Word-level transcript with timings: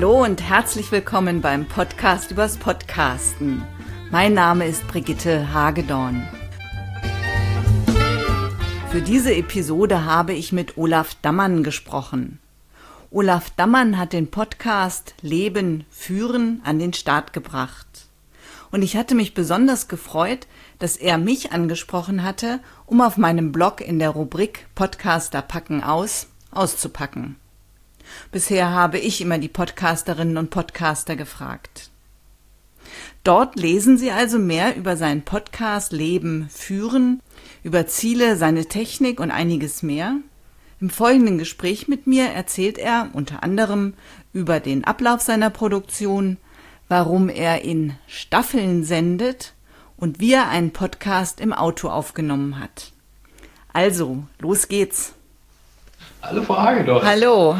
Hallo 0.00 0.24
und 0.24 0.40
herzlich 0.40 0.90
willkommen 0.92 1.42
beim 1.42 1.66
Podcast 1.66 2.30
übers 2.30 2.56
Podcasten. 2.56 3.62
Mein 4.10 4.32
Name 4.32 4.66
ist 4.66 4.88
Brigitte 4.88 5.52
Hagedorn. 5.52 6.26
Für 8.90 9.02
diese 9.02 9.34
Episode 9.34 10.06
habe 10.06 10.32
ich 10.32 10.52
mit 10.52 10.78
Olaf 10.78 11.14
Dammann 11.20 11.62
gesprochen. 11.62 12.38
Olaf 13.10 13.50
Dammann 13.50 13.98
hat 13.98 14.14
den 14.14 14.30
Podcast 14.30 15.12
Leben 15.20 15.84
führen 15.90 16.62
an 16.64 16.78
den 16.78 16.94
Start 16.94 17.34
gebracht. 17.34 18.06
Und 18.70 18.80
ich 18.80 18.96
hatte 18.96 19.14
mich 19.14 19.34
besonders 19.34 19.86
gefreut, 19.86 20.46
dass 20.78 20.96
er 20.96 21.18
mich 21.18 21.52
angesprochen 21.52 22.22
hatte, 22.22 22.60
um 22.86 23.02
auf 23.02 23.18
meinem 23.18 23.52
Blog 23.52 23.82
in 23.82 23.98
der 23.98 24.08
Rubrik 24.08 24.66
Podcaster 24.74 25.42
packen 25.42 25.82
aus 25.82 26.28
auszupacken. 26.52 27.36
Bisher 28.32 28.70
habe 28.70 28.98
ich 28.98 29.20
immer 29.20 29.38
die 29.38 29.48
Podcasterinnen 29.48 30.36
und 30.36 30.50
Podcaster 30.50 31.16
gefragt. 31.16 31.90
Dort 33.24 33.56
lesen 33.56 33.98
Sie 33.98 34.10
also 34.10 34.38
mehr 34.38 34.76
über 34.76 34.96
seinen 34.96 35.22
Podcast 35.22 35.92
Leben 35.92 36.48
führen, 36.50 37.20
über 37.62 37.86
Ziele, 37.86 38.36
seine 38.36 38.66
Technik 38.66 39.20
und 39.20 39.30
einiges 39.30 39.82
mehr. 39.82 40.16
Im 40.80 40.88
folgenden 40.88 41.36
Gespräch 41.36 41.88
mit 41.88 42.06
mir 42.06 42.28
erzählt 42.28 42.78
er 42.78 43.10
unter 43.12 43.42
anderem 43.42 43.94
über 44.32 44.60
den 44.60 44.84
Ablauf 44.84 45.20
seiner 45.20 45.50
Produktion, 45.50 46.38
warum 46.88 47.28
er 47.28 47.62
in 47.62 47.94
Staffeln 48.06 48.84
sendet 48.84 49.52
und 49.98 50.18
wie 50.20 50.32
er 50.32 50.48
einen 50.48 50.72
Podcast 50.72 51.40
im 51.40 51.52
Auto 51.52 51.90
aufgenommen 51.90 52.58
hat. 52.58 52.92
Also, 53.72 54.24
los 54.38 54.68
geht's. 54.68 55.12
Hallo 56.22 56.42
Frau 56.42 56.56
Hagedorf. 56.56 57.04
Hallo. 57.04 57.56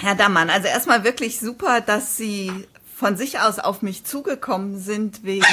Herr 0.00 0.14
Dammann, 0.14 0.50
also 0.50 0.66
erstmal 0.66 1.04
wirklich 1.04 1.40
super, 1.40 1.80
dass 1.80 2.16
Sie 2.16 2.52
von 2.96 3.16
sich 3.16 3.38
aus 3.38 3.58
auf 3.58 3.82
mich 3.82 4.04
zugekommen 4.04 4.78
sind 4.78 5.24
wegen 5.24 5.44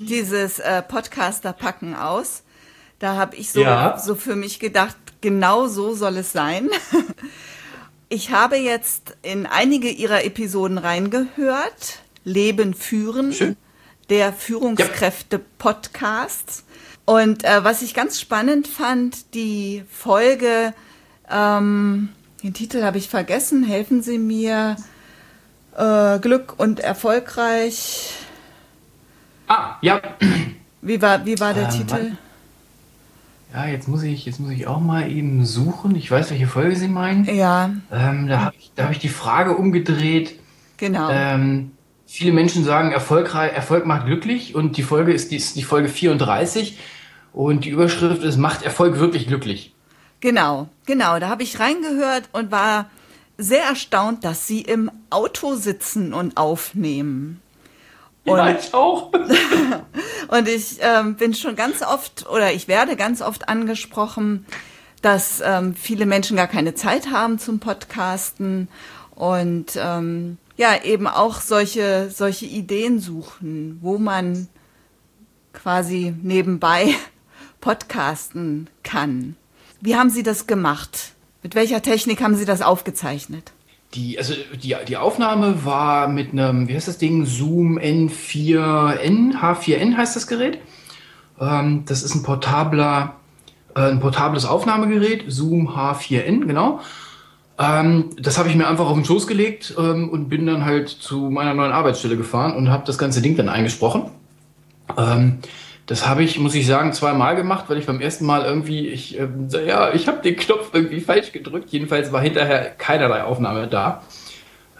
dieses 0.00 0.58
äh, 0.58 0.82
Podcaster 0.82 1.52
packen 1.52 1.94
aus. 1.94 2.42
Da 2.98 3.16
habe 3.16 3.36
ich 3.36 3.52
so, 3.52 3.60
ja. 3.60 3.98
so 3.98 4.14
für 4.14 4.36
mich 4.36 4.60
gedacht, 4.60 4.96
genau 5.20 5.66
so 5.66 5.94
soll 5.94 6.18
es 6.18 6.32
sein. 6.32 6.70
Ich 8.14 8.30
habe 8.30 8.56
jetzt 8.56 9.16
in 9.22 9.46
einige 9.46 9.88
Ihrer 9.88 10.22
Episoden 10.22 10.76
reingehört. 10.76 12.02
Leben 12.24 12.74
führen, 12.74 13.32
Schön. 13.32 13.56
der 14.10 14.34
Führungskräfte-Podcast. 14.34 16.64
Und 17.06 17.42
äh, 17.44 17.64
was 17.64 17.80
ich 17.80 17.94
ganz 17.94 18.20
spannend 18.20 18.68
fand, 18.68 19.32
die 19.32 19.82
Folge 19.90 20.74
ähm, 21.30 22.10
den 22.42 22.54
Titel 22.54 22.82
habe 22.82 22.98
ich 22.98 23.08
vergessen. 23.08 23.64
Helfen 23.64 24.02
Sie 24.02 24.18
mir. 24.18 24.76
Äh, 25.76 26.18
Glück 26.18 26.58
und 26.58 26.80
erfolgreich. 26.80 28.14
Ah, 29.48 29.76
ja. 29.80 30.00
Wie 30.82 31.00
war, 31.00 31.24
wie 31.24 31.38
war 31.38 31.54
der 31.54 31.64
ähm, 31.64 31.70
Titel? 31.70 32.12
Ja, 33.54 33.66
jetzt 33.66 33.86
muss 33.86 34.02
ich, 34.02 34.24
jetzt 34.24 34.40
muss 34.40 34.50
ich 34.50 34.66
auch 34.66 34.80
mal 34.80 35.10
eben 35.10 35.44
suchen. 35.44 35.94
Ich 35.94 36.10
weiß, 36.10 36.30
welche 36.30 36.46
Folge 36.46 36.74
Sie 36.74 36.88
meinen. 36.88 37.24
Ja. 37.24 37.70
Ähm, 37.92 38.26
da 38.26 38.40
habe 38.40 38.56
ich, 38.58 38.72
hab 38.76 38.90
ich 38.90 38.98
die 38.98 39.08
Frage 39.08 39.56
umgedreht. 39.56 40.38
Genau. 40.78 41.10
Ähm, 41.10 41.72
viele 42.06 42.32
Menschen 42.32 42.64
sagen, 42.64 42.92
Erfolgreich, 42.92 43.52
Erfolg 43.52 43.86
macht 43.86 44.06
glücklich 44.06 44.54
und 44.54 44.76
die 44.76 44.82
Folge 44.82 45.12
ist 45.12 45.30
die, 45.30 45.36
ist 45.36 45.56
die 45.56 45.62
Folge 45.62 45.88
34 45.88 46.78
und 47.32 47.64
die 47.64 47.70
Überschrift 47.70 48.22
ist, 48.22 48.36
macht 48.36 48.62
Erfolg 48.62 48.98
wirklich 48.98 49.26
glücklich. 49.26 49.74
Genau, 50.22 50.68
genau. 50.86 51.18
Da 51.18 51.28
habe 51.28 51.42
ich 51.42 51.58
reingehört 51.58 52.28
und 52.32 52.52
war 52.52 52.88
sehr 53.36 53.64
erstaunt, 53.64 54.24
dass 54.24 54.46
sie 54.46 54.60
im 54.62 54.90
Auto 55.10 55.56
sitzen 55.56 56.14
und 56.14 56.36
aufnehmen. 56.36 57.42
Und, 58.24 58.38
ja, 58.38 58.56
ich 58.56 58.72
auch. 58.72 59.12
und 60.28 60.48
ich 60.48 60.78
ähm, 60.80 61.16
bin 61.16 61.34
schon 61.34 61.56
ganz 61.56 61.82
oft 61.82 62.24
oder 62.30 62.52
ich 62.52 62.68
werde 62.68 62.94
ganz 62.94 63.20
oft 63.20 63.48
angesprochen, 63.48 64.46
dass 65.02 65.42
ähm, 65.44 65.74
viele 65.74 66.06
Menschen 66.06 66.36
gar 66.36 66.46
keine 66.46 66.74
Zeit 66.74 67.10
haben 67.10 67.40
zum 67.40 67.58
Podcasten 67.58 68.68
und 69.16 69.72
ähm, 69.74 70.38
ja 70.56 70.84
eben 70.84 71.08
auch 71.08 71.40
solche 71.40 72.10
solche 72.14 72.46
Ideen 72.46 73.00
suchen, 73.00 73.80
wo 73.82 73.98
man 73.98 74.46
quasi 75.52 76.14
nebenbei 76.22 76.94
podcasten 77.60 78.70
kann. 78.84 79.34
Wie 79.84 79.96
haben 79.96 80.10
Sie 80.10 80.22
das 80.22 80.46
gemacht? 80.46 81.10
Mit 81.42 81.56
welcher 81.56 81.82
Technik 81.82 82.22
haben 82.22 82.36
Sie 82.36 82.44
das 82.44 82.62
aufgezeichnet? 82.62 83.50
Die, 83.94 84.16
also 84.16 84.32
die, 84.62 84.76
die 84.86 84.96
Aufnahme 84.96 85.64
war 85.64 86.06
mit 86.06 86.30
einem, 86.30 86.68
wie 86.68 86.76
heißt 86.76 86.86
das 86.86 86.98
Ding? 86.98 87.26
Zoom 87.26 87.80
N4N, 87.80 89.34
H4N 89.34 89.96
heißt 89.96 90.14
das 90.14 90.28
Gerät. 90.28 90.60
Ähm, 91.40 91.82
das 91.84 92.04
ist 92.04 92.14
ein 92.14 92.22
portabler, 92.22 93.16
äh, 93.74 93.80
ein 93.80 93.98
portables 93.98 94.44
Aufnahmegerät, 94.44 95.24
Zoom 95.26 95.70
H4N, 95.70 96.46
genau. 96.46 96.78
Ähm, 97.58 98.10
das 98.20 98.38
habe 98.38 98.48
ich 98.48 98.54
mir 98.54 98.68
einfach 98.68 98.86
auf 98.86 98.94
den 98.94 99.04
Schoß 99.04 99.26
gelegt 99.26 99.74
ähm, 99.76 100.10
und 100.10 100.28
bin 100.28 100.46
dann 100.46 100.64
halt 100.64 100.90
zu 100.90 101.28
meiner 101.28 101.54
neuen 101.54 101.72
Arbeitsstelle 101.72 102.16
gefahren 102.16 102.54
und 102.54 102.70
habe 102.70 102.84
das 102.86 102.98
ganze 102.98 103.20
Ding 103.20 103.36
dann 103.36 103.48
eingesprochen. 103.48 104.12
Das 105.92 106.08
habe 106.08 106.22
ich, 106.24 106.38
muss 106.38 106.54
ich 106.54 106.66
sagen, 106.66 106.94
zweimal 106.94 107.36
gemacht, 107.36 107.66
weil 107.68 107.76
ich 107.76 107.84
beim 107.84 108.00
ersten 108.00 108.24
Mal 108.24 108.46
irgendwie, 108.46 108.88
ich, 108.88 109.20
äh, 109.20 109.28
ja, 109.66 109.92
ich 109.92 110.08
habe 110.08 110.22
den 110.22 110.36
Knopf 110.36 110.70
irgendwie 110.72 111.00
falsch 111.00 111.32
gedrückt. 111.32 111.68
Jedenfalls 111.68 112.10
war 112.12 112.22
hinterher 112.22 112.70
keinerlei 112.70 113.24
Aufnahme 113.24 113.68
da. 113.68 114.02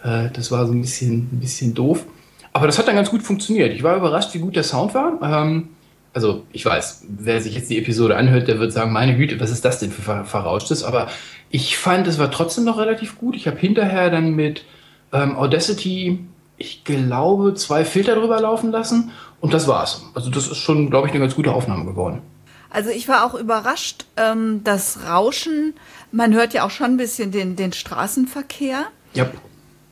Äh, 0.03 0.31
das 0.33 0.51
war 0.51 0.67
so 0.67 0.73
ein 0.73 0.81
bisschen, 0.81 1.29
ein 1.31 1.39
bisschen 1.39 1.75
doof. 1.75 2.07
Aber 2.55 2.67
das 2.67 2.79
hat 2.79 2.89
dann 2.89 2.95
ganz 2.95 3.11
gut 3.11 3.23
funktioniert. 3.23 3.75
Ich 3.75 3.83
war 3.83 3.95
überrascht, 3.95 4.33
wie 4.33 4.39
gut 4.39 4.57
der 4.57 4.63
Sound 4.63 4.95
war. 4.95 5.19
Ähm, 5.23 5.69
also 6.15 6.45
ich 6.51 6.65
weiß, 6.65 7.05
wer 7.11 7.43
sich 7.43 7.57
jetzt 7.57 7.69
die 7.69 7.79
Episode 7.79 8.17
anhört, 8.17 8.49
der 8.49 8.59
wird 8.59 8.73
sagen, 8.73 8.91
meine 8.91 9.15
Güte, 9.15 9.39
was 9.39 9.51
ist 9.51 9.67
das 9.67 9.81
denn 9.81 9.91
für 9.91 10.01
ver 10.01 10.25
verrauschtes? 10.25 10.83
Aber 10.83 11.09
ich 11.51 11.77
fand, 11.77 12.07
es 12.07 12.19
war 12.19 12.31
trotzdem 12.31 12.65
noch 12.65 12.79
relativ 12.79 13.19
gut. 13.19 13.37
Ich 13.37 13.47
habe 13.47 13.59
hinterher 13.59 14.09
dann 14.09 14.31
mit 14.31 14.65
ähm, 15.13 15.37
Audacity, 15.37 16.21
ich 16.63 16.85
glaube, 16.85 17.55
zwei 17.55 17.85
Filter 17.85 18.15
drüber 18.15 18.41
laufen 18.41 18.71
lassen 18.71 19.11
und 19.41 19.53
das 19.53 19.67
war's. 19.67 20.05
Also 20.15 20.31
das 20.31 20.47
ist 20.47 20.59
schon, 20.59 20.91
glaube 20.91 21.09
ich, 21.09 21.13
eine 21.13 21.21
ganz 21.21 21.35
gute 21.35 21.53
Aufnahme 21.53 21.85
geworden. 21.85 22.23
Also 22.71 22.91
ich 22.91 23.09
war 23.09 23.27
auch 23.27 23.35
überrascht, 23.35 24.07
ähm, 24.17 24.63
das 24.63 25.01
Rauschen, 25.07 25.75
man 26.13 26.33
hört 26.33 26.55
ja 26.55 26.65
auch 26.65 26.71
schon 26.71 26.93
ein 26.93 26.97
bisschen 26.97 27.33
den, 27.33 27.57
den 27.57 27.73
Straßenverkehr. 27.73 28.87
Ja. 29.13 29.31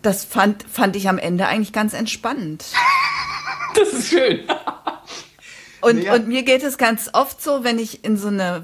Das 0.03 0.25
fand, 0.25 0.63
fand 0.63 0.95
ich 0.97 1.09
am 1.09 1.19
Ende 1.19 1.47
eigentlich 1.47 1.73
ganz 1.73 1.93
entspannend. 1.93 2.65
das 3.75 3.93
ist 3.93 4.09
schön. 4.09 4.41
und, 5.83 6.05
ja. 6.05 6.15
und 6.15 6.29
mir 6.29 6.45
geht 6.45 6.63
es 6.63 6.79
ganz 6.79 7.11
oft 7.13 7.43
so, 7.43 7.65
wenn 7.65 7.79
ich 7.81 8.05
in 8.05 8.17
so 8.17 8.29
eine, 8.29 8.63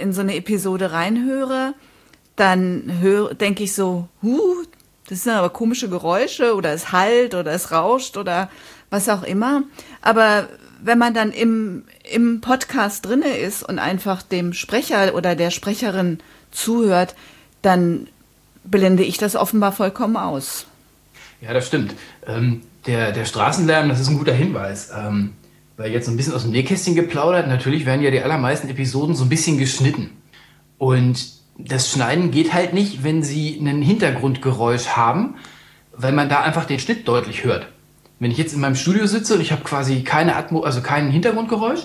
in 0.00 0.12
so 0.12 0.20
eine 0.20 0.36
Episode 0.36 0.92
reinhöre, 0.92 1.74
dann 2.36 3.00
höre, 3.00 3.34
denke 3.34 3.64
ich 3.64 3.74
so, 3.74 4.08
huh, 4.22 4.62
das 5.08 5.24
sind 5.24 5.32
aber 5.32 5.50
komische 5.50 5.88
Geräusche 5.88 6.54
oder 6.54 6.72
es 6.72 6.92
halt 6.92 7.34
oder 7.34 7.52
es 7.52 7.72
rauscht 7.72 8.16
oder 8.16 8.50
was 8.90 9.08
auch 9.08 9.22
immer. 9.22 9.62
Aber 10.02 10.48
wenn 10.82 10.98
man 10.98 11.14
dann 11.14 11.32
im, 11.32 11.84
im 12.10 12.40
Podcast 12.40 13.06
drinne 13.06 13.36
ist 13.36 13.62
und 13.62 13.78
einfach 13.78 14.22
dem 14.22 14.52
Sprecher 14.52 15.14
oder 15.14 15.34
der 15.34 15.50
Sprecherin 15.50 16.18
zuhört, 16.50 17.14
dann 17.62 18.08
blende 18.64 19.02
ich 19.02 19.18
das 19.18 19.34
offenbar 19.34 19.72
vollkommen 19.72 20.16
aus. 20.16 20.66
Ja, 21.40 21.52
das 21.52 21.66
stimmt. 21.66 21.94
Ähm, 22.26 22.62
der, 22.86 23.12
der 23.12 23.24
Straßenlärm, 23.24 23.88
das 23.88 24.00
ist 24.00 24.08
ein 24.08 24.18
guter 24.18 24.34
Hinweis. 24.34 24.90
Ähm, 24.94 25.32
weil 25.76 25.92
jetzt 25.92 26.06
so 26.06 26.10
ein 26.10 26.16
bisschen 26.16 26.34
aus 26.34 26.42
dem 26.42 26.50
Nähkästchen 26.50 26.96
geplaudert, 26.96 27.46
natürlich 27.46 27.86
werden 27.86 28.02
ja 28.02 28.10
die 28.10 28.20
allermeisten 28.20 28.68
Episoden 28.68 29.14
so 29.14 29.24
ein 29.24 29.28
bisschen 29.28 29.58
geschnitten. 29.58 30.10
Und 30.76 31.37
das 31.58 31.90
Schneiden 31.90 32.30
geht 32.30 32.54
halt 32.54 32.72
nicht, 32.72 33.02
wenn 33.02 33.22
sie 33.22 33.58
ein 33.60 33.82
Hintergrundgeräusch 33.82 34.88
haben, 34.88 35.34
weil 35.92 36.12
man 36.12 36.28
da 36.28 36.40
einfach 36.40 36.64
den 36.64 36.78
Schnitt 36.78 37.06
deutlich 37.08 37.44
hört. 37.44 37.66
Wenn 38.20 38.30
ich 38.30 38.38
jetzt 38.38 38.54
in 38.54 38.60
meinem 38.60 38.76
Studio 38.76 39.06
sitze 39.06 39.34
und 39.34 39.40
ich 39.40 39.52
habe 39.52 39.64
quasi 39.64 40.02
keine 40.02 40.36
Atmo, 40.36 40.60
also 40.60 40.80
kein 40.80 41.10
Hintergrundgeräusch, 41.10 41.80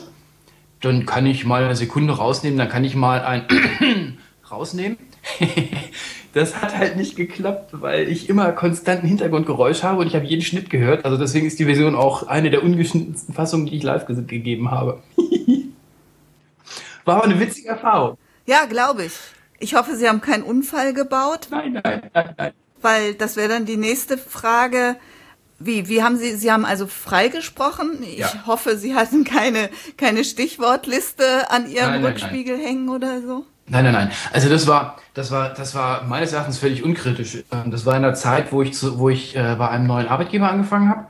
dann 0.81 1.05
kann 1.05 1.25
ich 1.25 1.45
mal 1.45 1.63
eine 1.63 1.75
Sekunde 1.75 2.13
rausnehmen, 2.13 2.57
dann 2.57 2.69
kann 2.69 2.83
ich 2.83 2.95
mal 2.95 3.21
ein 3.21 3.45
rausnehmen. 4.51 4.97
das 6.33 6.61
hat 6.61 6.77
halt 6.77 6.97
nicht 6.97 7.15
geklappt, 7.15 7.69
weil 7.73 8.09
ich 8.09 8.29
immer 8.29 8.51
konstanten 8.51 9.07
Hintergrundgeräusch 9.07 9.81
habe 9.83 10.01
und 10.01 10.07
ich 10.07 10.15
habe 10.15 10.25
jeden 10.25 10.41
Schnitt 10.41 10.69
gehört. 10.69 11.05
Also 11.05 11.17
deswegen 11.17 11.47
ist 11.47 11.57
die 11.57 11.65
Version 11.65 11.95
auch 11.95 12.27
eine 12.27 12.51
der 12.51 12.63
ungeschnittensten 12.63 13.33
Fassungen, 13.33 13.65
die 13.65 13.77
ich 13.77 13.83
live 13.83 14.05
ge 14.05 14.15
gegeben 14.23 14.69
habe. 14.69 15.01
War 17.05 17.17
aber 17.17 17.25
eine 17.25 17.39
witzige 17.39 17.69
Erfahrung. 17.69 18.17
Ja, 18.45 18.65
glaube 18.65 19.05
ich. 19.05 19.13
Ich 19.63 19.75
hoffe, 19.75 19.95
Sie 19.95 20.09
haben 20.09 20.19
keinen 20.19 20.43
Unfall 20.43 20.93
gebaut. 20.93 21.47
Nein, 21.49 21.79
nein, 21.81 22.01
nein, 22.13 22.35
nein. 22.37 22.51
Weil 22.81 23.13
das 23.13 23.37
wäre 23.37 23.47
dann 23.47 23.65
die 23.65 23.77
nächste 23.77 24.17
Frage. 24.17 24.97
Wie, 25.57 25.87
wie 25.87 26.03
haben 26.03 26.17
Sie, 26.17 26.35
Sie 26.35 26.51
haben 26.51 26.65
also 26.65 26.85
freigesprochen. 26.85 28.03
Ich 28.03 28.17
ja. 28.17 28.45
hoffe, 28.45 28.75
Sie 28.75 28.93
hatten 28.93 29.23
keine, 29.23 29.69
keine 29.95 30.25
Stichwortliste 30.25 31.49
an 31.49 31.69
Ihrem 31.69 32.01
nein, 32.01 32.05
Rückspiegel 32.05 32.57
nein, 32.57 32.65
nein. 32.65 32.75
hängen 32.75 32.89
oder 32.89 33.21
so. 33.21 33.45
Nein, 33.67 33.85
nein, 33.85 33.93
nein. 33.93 34.11
Also 34.33 34.49
das 34.49 34.67
war, 34.67 34.97
das 35.13 35.31
war, 35.31 35.53
das 35.53 35.73
war 35.73 36.03
meines 36.03 36.33
Erachtens 36.33 36.57
völlig 36.57 36.83
unkritisch. 36.83 37.45
Ähm, 37.49 37.71
das 37.71 37.85
war 37.85 37.95
in 37.95 38.01
der 38.01 38.15
Zeit, 38.15 38.51
wo 38.51 38.61
ich, 38.61 38.73
zu, 38.73 38.99
wo 38.99 39.07
ich 39.07 39.33
äh, 39.37 39.55
bei 39.57 39.69
einem 39.69 39.87
neuen 39.87 40.09
Arbeitgeber 40.09 40.49
angefangen 40.49 40.89
habe 40.89 41.05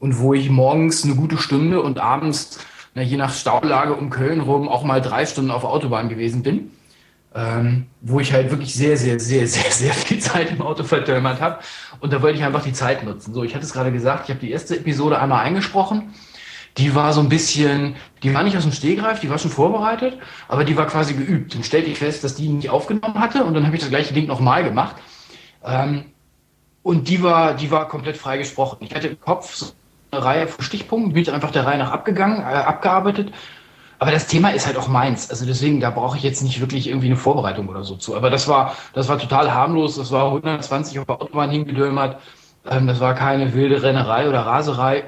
und 0.00 0.18
wo 0.18 0.34
ich 0.34 0.50
morgens 0.50 1.02
eine 1.02 1.14
gute 1.14 1.38
Stunde 1.38 1.80
und 1.80 1.98
abends, 1.98 2.58
na, 2.94 3.00
je 3.00 3.16
nach 3.16 3.32
Staulage 3.32 3.94
um 3.94 4.10
Köln 4.10 4.40
rum, 4.40 4.68
auch 4.68 4.84
mal 4.84 5.00
drei 5.00 5.24
Stunden 5.24 5.50
auf 5.50 5.64
Autobahn 5.64 6.10
gewesen 6.10 6.42
bin. 6.42 6.72
Ähm, 7.36 7.86
wo 8.00 8.18
ich 8.18 8.32
halt 8.32 8.50
wirklich 8.50 8.74
sehr, 8.74 8.96
sehr, 8.96 9.20
sehr, 9.20 9.46
sehr, 9.46 9.70
sehr 9.70 9.92
viel 9.92 10.18
Zeit 10.20 10.50
im 10.50 10.62
Auto 10.62 10.84
verdömmert 10.84 11.40
habe. 11.40 11.58
Und 12.00 12.12
da 12.12 12.22
wollte 12.22 12.38
ich 12.38 12.44
einfach 12.44 12.62
die 12.62 12.72
Zeit 12.72 13.04
nutzen. 13.04 13.34
So, 13.34 13.44
ich 13.44 13.54
hatte 13.54 13.64
es 13.64 13.74
gerade 13.74 13.92
gesagt, 13.92 14.24
ich 14.24 14.30
habe 14.30 14.40
die 14.40 14.50
erste 14.50 14.76
Episode 14.76 15.20
einmal 15.20 15.44
eingesprochen 15.44 16.14
die 16.78 16.94
war 16.94 17.12
so 17.12 17.20
ein 17.20 17.28
bisschen, 17.28 17.96
die 18.22 18.34
war 18.34 18.42
nicht 18.42 18.56
aus 18.56 18.64
dem 18.64 18.72
Stehgreif, 18.72 19.20
die 19.20 19.30
war 19.30 19.38
schon 19.38 19.50
vorbereitet, 19.50 20.18
aber 20.48 20.64
die 20.64 20.76
war 20.76 20.86
quasi 20.86 21.14
geübt. 21.14 21.54
Dann 21.54 21.64
stellte 21.64 21.90
ich 21.90 21.98
fest, 21.98 22.22
dass 22.22 22.34
die 22.34 22.48
nicht 22.48 22.70
aufgenommen 22.70 23.18
hatte 23.18 23.44
und 23.44 23.54
dann 23.54 23.64
habe 23.64 23.76
ich 23.76 23.80
das 23.80 23.90
gleiche 23.90 24.12
Ding 24.12 24.26
nochmal 24.26 24.62
gemacht. 24.62 24.96
Ähm, 25.64 26.04
und 26.82 27.08
die 27.08 27.22
war, 27.22 27.54
die 27.54 27.70
war 27.70 27.88
komplett 27.88 28.16
frei 28.16 28.38
gesprochen. 28.38 28.78
Ich 28.80 28.94
hatte 28.94 29.08
im 29.08 29.20
Kopf 29.20 29.54
so 29.54 29.66
eine 30.10 30.24
Reihe 30.24 30.48
von 30.48 30.64
Stichpunkten, 30.64 31.14
bin 31.14 31.28
einfach 31.30 31.50
der 31.50 31.66
Reihe 31.66 31.78
nach 31.78 31.92
abgegangen, 31.92 32.40
äh, 32.40 32.44
abgearbeitet. 32.44 33.32
Aber 33.98 34.10
das 34.10 34.26
Thema 34.26 34.50
ist 34.50 34.66
halt 34.66 34.76
auch 34.76 34.88
meins. 34.88 35.30
Also 35.30 35.46
deswegen, 35.46 35.80
da 35.80 35.90
brauche 35.90 36.18
ich 36.18 36.22
jetzt 36.22 36.42
nicht 36.42 36.60
wirklich 36.60 36.88
irgendwie 36.88 37.06
eine 37.06 37.16
Vorbereitung 37.16 37.68
oder 37.68 37.82
so 37.84 37.96
zu. 37.96 38.14
Aber 38.14 38.30
das 38.30 38.46
war, 38.46 38.76
das 38.92 39.08
war 39.08 39.18
total 39.18 39.52
harmlos. 39.52 39.96
Das 39.96 40.10
war 40.10 40.26
120 40.26 40.98
auf 40.98 41.06
der 41.06 41.20
Autobahn 41.20 41.50
hingedömert. 41.50 42.20
Ähm, 42.68 42.86
das 42.86 43.00
war 43.00 43.14
keine 43.14 43.54
wilde 43.54 43.82
Rennerei 43.82 44.28
oder 44.28 44.40
Raserei. 44.40 45.04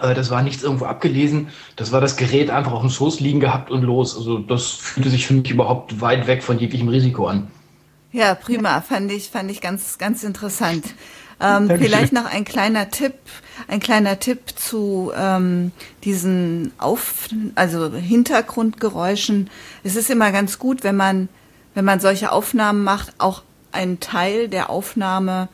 Äh, 0.00 0.14
das 0.14 0.30
war 0.30 0.42
nichts 0.42 0.62
irgendwo 0.62 0.86
abgelesen. 0.86 1.48
Das 1.76 1.92
war 1.92 2.00
das 2.00 2.16
Gerät 2.16 2.50
einfach 2.50 2.72
auf 2.72 2.80
dem 2.80 2.90
Schoß 2.90 3.20
liegen 3.20 3.40
gehabt 3.40 3.70
und 3.70 3.82
los. 3.82 4.16
Also 4.16 4.38
das 4.38 4.66
fühlte 4.70 5.10
sich 5.10 5.26
für 5.26 5.34
mich 5.34 5.50
überhaupt 5.50 6.00
weit 6.00 6.26
weg 6.26 6.42
von 6.42 6.58
jeglichem 6.58 6.88
Risiko 6.88 7.26
an. 7.26 7.48
Ja, 8.10 8.34
prima. 8.34 8.80
Fand 8.80 9.12
ich, 9.12 9.28
fand 9.28 9.50
ich 9.50 9.60
ganz, 9.60 9.98
ganz 9.98 10.24
interessant. 10.24 10.84
Ähm, 11.40 11.70
vielleicht 11.78 12.12
noch 12.12 12.24
ein 12.24 12.44
kleiner 12.44 12.90
Tipp, 12.90 13.14
ein 13.68 13.80
kleiner 13.80 14.18
Tipp 14.18 14.40
zu 14.56 15.12
ähm, 15.16 15.72
diesen 16.04 16.72
Auf, 16.78 17.28
also 17.54 17.92
Hintergrundgeräuschen. 17.92 19.48
Es 19.84 19.94
ist 19.94 20.10
immer 20.10 20.32
ganz 20.32 20.58
gut, 20.58 20.82
wenn 20.82 20.96
man, 20.96 21.28
wenn 21.74 21.84
man 21.84 22.00
solche 22.00 22.32
Aufnahmen 22.32 22.82
macht, 22.82 23.12
auch 23.18 23.42
einen 23.70 24.00
Teil 24.00 24.48
der 24.48 24.70
Aufnahme 24.70 25.48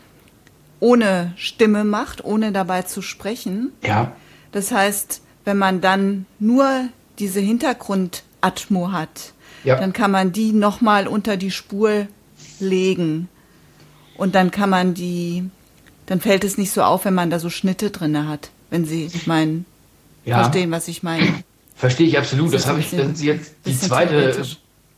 ohne 0.80 1.32
Stimme 1.36 1.84
macht, 1.84 2.24
ohne 2.24 2.52
dabei 2.52 2.82
zu 2.82 3.02
sprechen. 3.02 3.72
Ja. 3.82 4.12
Das 4.52 4.70
heißt, 4.70 5.22
wenn 5.44 5.58
man 5.58 5.80
dann 5.80 6.26
nur 6.38 6.88
diese 7.18 7.40
Hintergrundatmo 7.40 8.92
hat, 8.92 9.32
ja. 9.64 9.76
dann 9.76 9.92
kann 9.92 10.10
man 10.10 10.32
die 10.32 10.52
nochmal 10.52 11.06
unter 11.08 11.36
die 11.36 11.50
Spur 11.50 12.06
legen. 12.60 13.28
Und 14.16 14.34
dann 14.34 14.50
kann 14.50 14.70
man 14.70 14.94
die, 14.94 15.50
dann 16.06 16.20
fällt 16.20 16.44
es 16.44 16.58
nicht 16.58 16.70
so 16.70 16.82
auf, 16.82 17.04
wenn 17.04 17.14
man 17.14 17.30
da 17.30 17.38
so 17.38 17.50
Schnitte 17.50 17.90
drin 17.90 18.28
hat, 18.28 18.50
wenn 18.70 18.84
Sie 18.84 19.10
meinen, 19.26 19.64
ja. 20.24 20.42
verstehen, 20.42 20.70
was 20.70 20.88
ich 20.88 21.02
meine. 21.02 21.44
Verstehe 21.76 22.06
ich 22.06 22.18
absolut. 22.18 22.52
Das, 22.52 22.62
das 22.62 22.70
habe 22.70 22.80
ich, 22.80 22.90
das 22.90 23.06
ist 23.06 23.22
jetzt 23.22 23.54
die 23.66 23.78
zweite, 23.78 24.44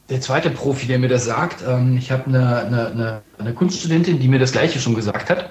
der 0.09 0.21
zweite 0.21 0.51
Profi, 0.51 0.87
der 0.87 0.99
mir 0.99 1.09
das 1.09 1.25
sagt. 1.25 1.65
Ähm, 1.67 1.97
ich 1.97 2.11
habe 2.11 2.27
eine, 2.27 2.59
eine, 2.59 3.23
eine 3.39 3.55
Kunststudentin, 3.55 4.21
die 4.21 4.29
mir 4.29 4.39
das 4.39 4.53
Gleiche 4.53 4.79
schon 4.79 4.95
gesagt 4.95 5.31
hat. 5.31 5.51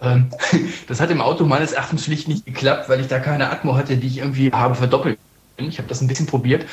Ähm, 0.00 0.28
das 0.86 1.00
hat 1.00 1.10
im 1.10 1.20
Auto 1.20 1.44
meines 1.44 1.72
Erachtens 1.72 2.04
schlicht 2.04 2.28
nicht 2.28 2.46
geklappt, 2.46 2.88
weil 2.88 3.00
ich 3.00 3.08
da 3.08 3.18
keine 3.18 3.50
Atmo 3.50 3.76
hatte, 3.76 3.96
die 3.96 4.06
ich 4.06 4.18
irgendwie 4.18 4.52
habe 4.52 4.74
verdoppelt. 4.74 5.18
Ich 5.56 5.78
habe 5.78 5.88
das 5.88 6.00
ein 6.00 6.06
bisschen 6.06 6.26
probiert. 6.26 6.66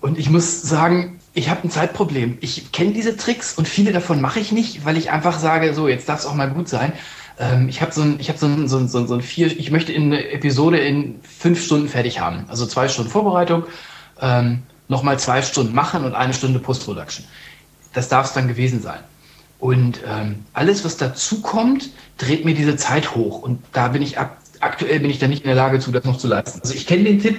Und 0.00 0.18
ich 0.18 0.30
muss 0.30 0.62
sagen, 0.62 1.18
ich 1.32 1.48
habe 1.48 1.64
ein 1.64 1.70
Zeitproblem. 1.70 2.38
Ich 2.40 2.70
kenne 2.70 2.92
diese 2.92 3.16
Tricks 3.16 3.54
und 3.54 3.66
viele 3.66 3.92
davon 3.92 4.20
mache 4.20 4.38
ich 4.38 4.52
nicht, 4.52 4.84
weil 4.84 4.96
ich 4.96 5.10
einfach 5.10 5.38
sage, 5.38 5.74
so, 5.74 5.88
jetzt 5.88 6.08
darf 6.08 6.20
es 6.20 6.26
auch 6.26 6.34
mal 6.34 6.50
gut 6.50 6.68
sein. 6.68 6.92
Ähm, 7.38 7.68
ich 7.68 7.82
habe 7.82 7.92
so 7.92 8.02
ein, 8.02 8.16
ich 8.20 8.28
habe 8.28 8.38
so 8.38 8.46
ein, 8.46 8.68
so 8.68 8.78
ein, 8.78 8.88
so 8.88 8.98
ein, 8.98 9.08
so 9.08 9.14
ein 9.14 9.20
vier, 9.20 9.46
ich 9.46 9.70
möchte 9.70 9.92
in 9.92 10.04
eine 10.04 10.30
Episode 10.30 10.78
in 10.78 11.20
fünf 11.22 11.62
Stunden 11.62 11.88
fertig 11.88 12.20
haben. 12.20 12.44
Also 12.48 12.66
zwei 12.66 12.88
Stunden 12.88 13.10
Vorbereitung, 13.10 13.64
ähm, 14.20 14.62
nochmal 14.88 15.18
zwei 15.18 15.42
Stunden 15.42 15.74
machen 15.74 16.04
und 16.04 16.14
eine 16.14 16.34
Stunde 16.34 16.58
Post-Production. 16.58 17.24
Das 17.92 18.08
darf 18.08 18.26
es 18.26 18.32
dann 18.32 18.48
gewesen 18.48 18.82
sein. 18.82 19.00
Und 19.58 20.00
ähm, 20.06 20.44
alles, 20.52 20.84
was 20.84 20.96
dazu 20.96 21.40
kommt, 21.40 21.90
dreht 22.18 22.44
mir 22.44 22.54
diese 22.54 22.76
Zeit 22.76 23.14
hoch. 23.14 23.42
Und 23.42 23.62
da 23.72 23.88
bin 23.88 24.02
ich 24.02 24.18
ab, 24.18 24.36
aktuell 24.60 25.00
bin 25.00 25.10
ich 25.10 25.18
da 25.18 25.26
nicht 25.26 25.42
in 25.42 25.48
der 25.48 25.56
Lage 25.56 25.78
zu, 25.78 25.90
das 25.90 26.04
noch 26.04 26.18
zu 26.18 26.28
leisten. 26.28 26.60
Also 26.60 26.74
ich 26.74 26.86
kenne 26.86 27.04
den 27.04 27.20
Tipp. 27.20 27.36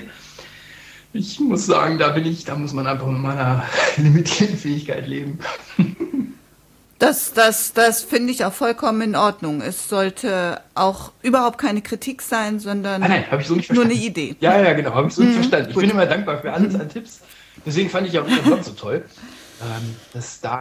Ich 1.13 1.39
muss 1.39 1.65
sagen, 1.65 1.97
da 1.97 2.09
bin 2.09 2.25
ich, 2.25 2.43
da 2.43 2.55
muss 2.55 2.73
man 2.73 2.87
einfach 2.87 3.07
mit 3.07 3.21
meiner 3.21 3.63
limitierten 3.97 4.57
Fähigkeit 4.57 5.07
leben. 5.07 5.39
Das, 6.97 7.33
das, 7.33 7.73
das 7.73 8.03
finde 8.03 8.31
ich 8.31 8.45
auch 8.45 8.53
vollkommen 8.53 9.01
in 9.01 9.15
Ordnung. 9.15 9.61
Es 9.61 9.89
sollte 9.89 10.61
auch 10.75 11.11
überhaupt 11.21 11.57
keine 11.57 11.81
Kritik 11.81 12.21
sein, 12.21 12.59
sondern 12.59 13.03
ah, 13.03 13.07
nein, 13.09 13.25
so 13.43 13.57
nur 13.73 13.83
eine 13.83 13.93
Idee. 13.93 14.35
Ja, 14.39 14.61
ja, 14.61 14.73
genau, 14.73 14.93
habe 14.93 15.09
ich 15.09 15.13
so 15.13 15.21
nicht 15.21 15.31
mhm, 15.31 15.35
verstanden. 15.35 15.69
Ich 15.69 15.75
gut. 15.75 15.81
bin 15.81 15.89
immer 15.89 16.05
dankbar 16.05 16.39
für 16.39 16.53
alles 16.53 16.73
an 16.75 16.87
Tipps. 16.87 17.19
Deswegen 17.65 17.89
fand 17.89 18.07
ich 18.07 18.17
auch 18.17 18.27
Ihren 18.27 18.43
Blog 18.43 18.63
so 18.63 18.71
toll. 18.71 19.03
Ähm, 19.61 19.95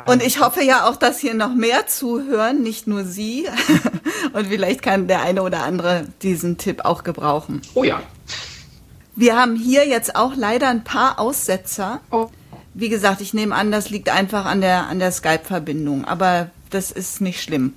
und 0.07 0.23
ich 0.23 0.41
hoffe 0.41 0.63
ja 0.63 0.89
auch, 0.89 0.97
dass 0.97 1.19
hier 1.19 1.35
noch 1.35 1.55
mehr 1.55 1.87
zuhören, 1.87 2.63
nicht 2.63 2.87
nur 2.87 3.05
Sie. 3.05 3.47
und 4.33 4.47
vielleicht 4.47 4.83
kann 4.83 5.09
der 5.09 5.23
eine 5.23 5.43
oder 5.43 5.63
andere 5.65 6.07
diesen 6.23 6.59
Tipp 6.59 6.85
auch 6.85 7.03
gebrauchen. 7.03 7.61
Oh 7.75 7.85
ja. 7.85 8.03
Wir 9.17 9.37
haben 9.37 9.57
hier 9.57 9.87
jetzt 9.87 10.17
auch 10.17 10.35
leider 10.37 10.69
ein 10.69 10.85
paar 10.85 11.19
Aussetzer. 11.19 12.01
Oh. 12.11 12.31
Wie 12.75 12.89
gesagt, 12.89 13.21
ich 13.21 13.35
nehme 13.35 13.55
an, 13.55 13.71
das 13.71 13.91
liegt 13.91 14.09
einfach 14.09 14.45
an 14.45 14.61
der, 14.61 14.89
an 14.89 14.99
der 14.99 15.13
Skype-Verbindung. 15.13 16.05
Aber 16.05 16.51
das 16.71 16.91
ist 16.91 17.21
nicht 17.21 17.41
schlimm. 17.41 17.75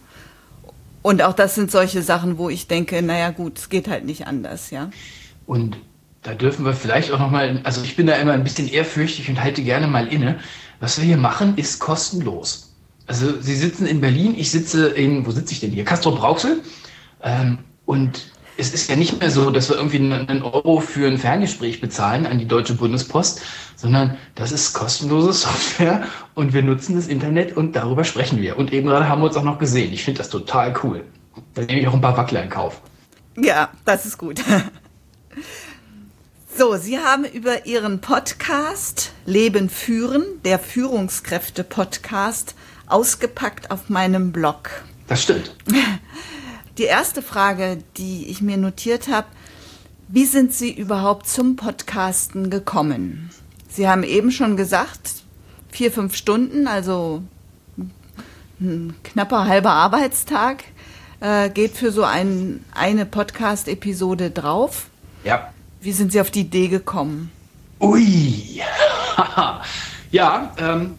Und 1.01 1.21
auch 1.21 1.33
das 1.33 1.55
sind 1.55 1.71
solche 1.71 2.01
Sachen, 2.01 2.38
wo 2.38 2.49
ich 2.49 2.67
denke, 2.67 3.01
naja 3.01 3.29
gut, 3.29 3.59
es 3.59 3.69
geht 3.69 3.88
halt 3.88 4.05
nicht 4.05 4.27
anders, 4.27 4.71
ja. 4.71 4.89
Und 5.45 5.77
da 6.23 6.33
dürfen 6.33 6.65
wir 6.65 6.73
vielleicht 6.73 7.11
auch 7.11 7.19
nochmal, 7.19 7.61
also 7.63 7.81
ich 7.83 7.95
bin 7.95 8.07
da 8.07 8.15
immer 8.15 8.33
ein 8.33 8.44
bisschen 8.44 8.67
ehrfürchtig 8.67 9.29
und 9.29 9.41
halte 9.41 9.63
gerne 9.63 9.88
mal 9.88 10.07
inne. 10.07 10.39
Was 10.79 10.97
wir 10.97 11.05
hier 11.05 11.17
machen, 11.17 11.57
ist 11.57 11.79
kostenlos. 11.79 12.73
Also 13.05 13.39
Sie 13.39 13.55
sitzen 13.55 13.85
in 13.85 14.01
Berlin, 14.01 14.35
ich 14.38 14.51
sitze 14.51 14.89
in, 14.89 15.25
wo 15.25 15.31
sitze 15.31 15.53
ich 15.53 15.61
denn 15.61 15.71
hier? 15.71 15.85
Castro 15.85 16.11
Brauxel. 16.11 16.61
Ähm, 17.23 17.59
und 17.85 18.31
es 18.57 18.74
ist 18.74 18.89
ja 18.89 18.95
nicht 18.95 19.19
mehr 19.19 19.30
so, 19.30 19.51
dass 19.51 19.69
wir 19.69 19.77
irgendwie 19.77 19.98
einen 19.98 20.42
Euro 20.42 20.80
für 20.80 21.07
ein 21.07 21.18
Ferngespräch 21.18 21.80
bezahlen 21.80 22.25
an 22.25 22.39
die 22.39 22.48
Deutsche 22.48 22.74
Bundespost, 22.74 23.42
sondern 23.76 24.18
das 24.35 24.52
ist 24.52 24.73
kostenlose 24.73 25.33
Software 25.33 26.04
und 26.33 26.54
wir 26.54 26.64
nutzen 26.64 26.95
das 26.95 27.07
Internet 27.07 27.56
und 27.56 27.76
darüber 27.76 28.04
sprechen 28.04 28.42
wir. 28.42 28.57
Und 28.57 28.73
eben 28.73 28.87
gerade 28.87 29.07
haben 29.07 29.21
wir 29.21 29.28
uns 29.28 29.37
auch 29.37 29.44
noch 29.44 29.59
gesehen. 29.59 29.94
Ich 29.94 30.04
finde 30.04 30.19
das 30.19 30.30
total 30.30 30.73
cool. 30.83 31.04
Da 31.54 31.61
nehme 31.61 31.81
ich 31.81 31.87
auch 31.87 31.94
ein 31.94 32.02
paar 32.02 32.18
Wackler 32.18 32.44
in 32.44 32.49
Kauf. 32.49 32.81
Ja, 33.37 33.69
das 33.85 34.06
ist 34.06 34.18
gut. 34.18 34.42
So, 36.57 36.76
Sie 36.76 36.97
haben 36.97 37.23
über 37.23 37.68
Ihren 37.68 38.02
Podcast 38.02 39.11
Leben 39.28 39.69
führen, 39.69 40.23
der 40.44 40.57
Führungskräfte-Podcast, 40.57 42.56
ausgepackt 42.87 43.69
auf 43.69 43.90
meinem 43.90 44.31
Blog. 44.31 44.71
Das 45.07 45.21
stimmt. 45.21 45.56
Die 46.77 46.83
erste 46.83 47.23
Frage, 47.23 47.79
die 47.97 48.27
ich 48.27 48.41
mir 48.41 48.57
notiert 48.57 49.07
habe, 49.07 49.27
wie 50.09 50.25
sind 50.25 50.53
Sie 50.53 50.71
überhaupt 50.71 51.27
zum 51.27 51.55
Podcasten 51.55 52.49
gekommen? 52.49 53.31
Sie 53.67 53.87
haben 53.87 54.03
eben 54.03 54.31
schon 54.31 54.57
gesagt, 54.57 55.23
vier, 55.69 55.91
fünf 55.91 56.15
Stunden, 56.15 56.67
also 56.67 57.23
ein 58.59 58.95
knapper 59.03 59.45
halber 59.45 59.71
Arbeitstag, 59.71 60.63
äh, 61.19 61.49
geht 61.49 61.75
für 61.75 61.91
so 61.91 62.03
ein, 62.03 62.63
eine 62.73 63.07
Podcast-Episode 63.07 64.29
drauf. 64.29 64.87
Ja. 65.23 65.51
Wie 65.81 65.91
sind 65.91 66.11
Sie 66.11 66.21
auf 66.21 66.29
die 66.29 66.41
Idee 66.41 66.67
gekommen? 66.67 67.31
Ui, 67.79 68.61
ja, 70.11 70.53
ähm, 70.57 70.95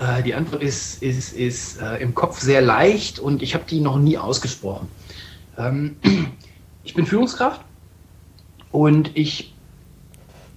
äh, 0.00 0.22
die 0.22 0.34
Antwort 0.34 0.62
ist, 0.62 1.02
ist, 1.02 1.32
ist 1.32 1.80
äh, 1.80 1.96
im 1.98 2.14
Kopf 2.14 2.40
sehr 2.40 2.62
leicht 2.62 3.18
und 3.18 3.42
ich 3.42 3.54
habe 3.54 3.64
die 3.68 3.80
noch 3.80 3.98
nie 3.98 4.18
ausgesprochen. 4.18 4.88
Ähm, 5.58 5.96
ich 6.84 6.94
bin 6.94 7.06
Führungskraft 7.06 7.60
und 8.72 9.10
ich 9.14 9.54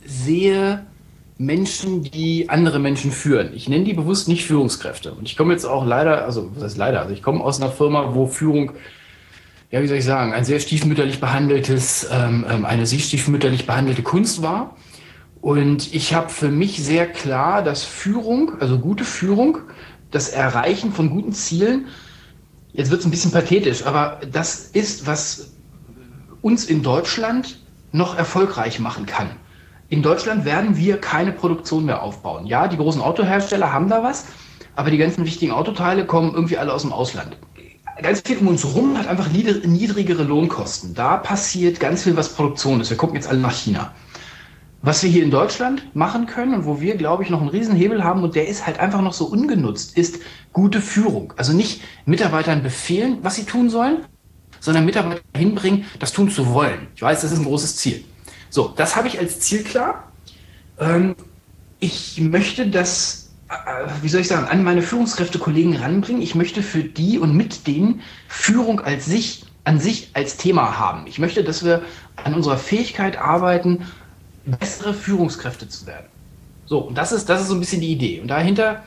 sehe 0.05 0.85
Menschen, 1.37 2.03
die 2.03 2.49
andere 2.49 2.79
Menschen 2.79 3.11
führen. 3.11 3.51
Ich 3.53 3.67
nenne 3.67 3.83
die 3.83 3.93
bewusst 3.93 4.27
nicht 4.27 4.45
Führungskräfte. 4.45 5.13
Und 5.13 5.27
ich 5.27 5.35
komme 5.35 5.53
jetzt 5.53 5.65
auch 5.65 5.85
leider, 5.85 6.23
also 6.25 6.51
was 6.55 6.63
heißt 6.63 6.77
leider, 6.77 7.01
also 7.01 7.13
ich 7.13 7.21
komme 7.21 7.43
aus 7.43 7.61
einer 7.61 7.71
Firma, 7.71 8.13
wo 8.13 8.27
Führung 8.27 8.71
ja, 9.73 9.81
wie 9.81 9.87
soll 9.87 9.97
ich 9.97 10.05
sagen, 10.05 10.33
ein 10.33 10.45
sehr 10.45 10.59
stiefmütterlich 10.59 11.19
behandeltes, 11.19 12.07
ähm, 12.11 12.45
ähm, 12.47 12.63
eine 12.63 12.85
sehr 12.85 12.99
stiefmütterlich 12.99 13.65
behandelte 13.65 14.03
Kunst 14.03 14.43
war. 14.43 14.75
Und 15.43 15.93
ich 15.93 16.13
habe 16.13 16.29
für 16.29 16.47
mich 16.47 16.81
sehr 16.81 17.05
klar, 17.05 17.63
dass 17.63 17.83
Führung, 17.83 18.61
also 18.61 18.79
gute 18.79 19.03
Führung, 19.03 19.57
das 20.09 20.29
Erreichen 20.29 20.93
von 20.93 21.09
guten 21.09 21.33
Zielen, 21.33 21.87
jetzt 22.71 22.91
wird 22.91 23.01
es 23.01 23.05
ein 23.05 23.11
bisschen 23.11 23.33
pathetisch, 23.33 23.85
aber 23.85 24.21
das 24.31 24.67
ist, 24.67 25.05
was 25.05 25.51
uns 26.41 26.63
in 26.63 26.81
Deutschland 26.81 27.59
noch 27.91 28.17
erfolgreich 28.17 28.79
machen 28.79 29.05
kann. 29.05 29.31
in 29.89 30.01
Deutschland 30.01 30.45
werden 30.45 30.77
wir 30.77 30.97
keine 30.97 31.33
Produktion 31.33 31.83
mehr 31.83 32.01
aufbauen. 32.03 32.45
Ja, 32.45 32.69
die 32.69 32.77
großen 32.77 33.01
Autohersteller 33.01 33.73
haben 33.73 33.89
da 33.89 34.01
was, 34.01 34.27
aber 34.77 34.91
die 34.91 34.97
ganzen 34.97 35.25
wichtigen 35.25 35.51
Autoteile 35.51 36.05
kommen 36.05 36.33
irgendwie 36.33 36.57
alle 36.57 36.71
aus 36.71 36.83
dem 36.83 36.93
Ausland. 36.93 37.37
Ganz 38.01 38.21
viel 38.21 38.37
um 38.37 38.47
uns 38.47 38.63
rum 38.63 38.97
hat 38.97 39.07
einfach 39.07 39.29
niedrigere 39.29 40.23
Lohnkosten. 40.23 40.93
Da 40.93 41.17
passiert 41.17 41.81
ganz 41.81 42.03
viel, 42.03 42.15
was 42.15 42.29
Produktion 42.29 42.79
ist. 42.79 42.91
Wir 42.91 42.97
gucken 42.97 43.17
jetzt 43.17 43.27
alle 43.27 43.39
nach 43.39 43.51
China. 43.51 43.91
Was 44.85 45.01
wir 45.01 45.09
hier 45.09 45.23
in 45.23 45.31
Deutschland 45.31 45.95
machen 45.95 46.25
können 46.27 46.53
und 46.53 46.65
wo 46.65 46.81
wir, 46.81 46.97
glaube 46.97 47.23
ich, 47.23 47.29
noch 47.29 47.39
einen 47.39 47.49
Riesenhebel 47.49 48.03
haben 48.03 48.21
und 48.21 48.35
der 48.35 48.49
ist 48.49 48.67
halt 48.67 48.79
einfach 48.79 49.01
noch 49.01 49.13
so 49.13 49.25
ungenutzt, 49.25 49.97
ist 49.97 50.19
gute 50.51 50.81
Führung. 50.81 51.33
Also 51.37 51.53
nicht 51.53 51.81
Mitarbeitern 52.05 52.61
befehlen, 52.61 53.19
was 53.21 53.35
sie 53.35 53.45
tun 53.45 53.69
sollen, 53.69 53.99
sondern 54.59 54.83
Mitarbeiter 54.83 55.21
hinbringen, 55.33 55.85
das 55.99 56.11
tun 56.11 56.29
zu 56.29 56.53
wollen. 56.53 56.87
Ich 56.97 57.01
weiß, 57.01 57.21
das 57.21 57.31
ist 57.31 57.39
ein 57.39 57.45
großes 57.45 57.77
Ziel. 57.77 58.03
So, 58.49 58.73
das 58.75 58.97
habe 58.97 59.07
ich 59.07 59.17
als 59.17 59.39
Ziel 59.39 59.63
klar. 59.63 60.11
Ähm, 60.77 61.15
ich 61.79 62.19
möchte 62.19 62.67
das 62.67 63.23
äh, 63.47 63.55
wie 64.01 64.09
soll 64.09 64.19
ich 64.19 64.27
sagen, 64.27 64.47
an 64.47 64.65
meine 64.65 64.81
Führungskräfte-Kollegen 64.81 65.77
ranbringen. 65.77 66.21
Ich 66.21 66.35
möchte 66.35 66.61
für 66.61 66.83
die 66.83 67.19
und 67.19 67.35
mit 67.37 67.67
denen 67.67 68.01
Führung 68.27 68.81
als 68.81 69.05
sich, 69.05 69.45
an 69.63 69.79
sich 69.79 70.09
als 70.13 70.35
Thema 70.35 70.77
haben. 70.77 71.07
Ich 71.07 71.19
möchte, 71.19 71.43
dass 71.45 71.63
wir 71.63 71.83
an 72.21 72.33
unserer 72.33 72.57
Fähigkeit 72.57 73.17
arbeiten, 73.17 73.85
bessere 74.45 74.93
Führungskräfte 74.93 75.67
zu 75.67 75.85
werden. 75.87 76.07
So, 76.65 76.79
und 76.79 76.97
das 76.97 77.11
ist, 77.11 77.29
das 77.29 77.41
ist 77.41 77.47
so 77.47 77.55
ein 77.55 77.59
bisschen 77.59 77.81
die 77.81 77.91
Idee. 77.91 78.21
Und 78.21 78.27
dahinter, 78.27 78.83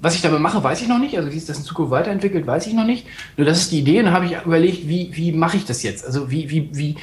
was 0.00 0.14
ich 0.14 0.22
damit 0.22 0.40
mache, 0.40 0.62
weiß 0.62 0.82
ich 0.82 0.88
noch 0.88 0.98
nicht. 0.98 1.16
Also 1.16 1.30
wie 1.30 1.38
sich 1.38 1.46
das 1.46 1.58
in 1.58 1.64
Zukunft 1.64 1.90
weiterentwickelt, 1.90 2.46
weiß 2.46 2.66
ich 2.66 2.74
noch 2.74 2.84
nicht. 2.84 3.06
Nur 3.36 3.46
das 3.46 3.58
ist 3.58 3.72
die 3.72 3.80
Idee. 3.80 4.00
Und 4.00 4.06
dann 4.06 4.14
habe 4.14 4.26
ich 4.26 4.36
überlegt, 4.44 4.88
wie, 4.88 5.10
wie 5.14 5.32
mache 5.32 5.56
ich 5.56 5.64
das 5.64 5.82
jetzt? 5.82 6.04
Also 6.04 6.30
wie, 6.30 6.50
wie, 6.50 6.68
wie, 6.72 6.96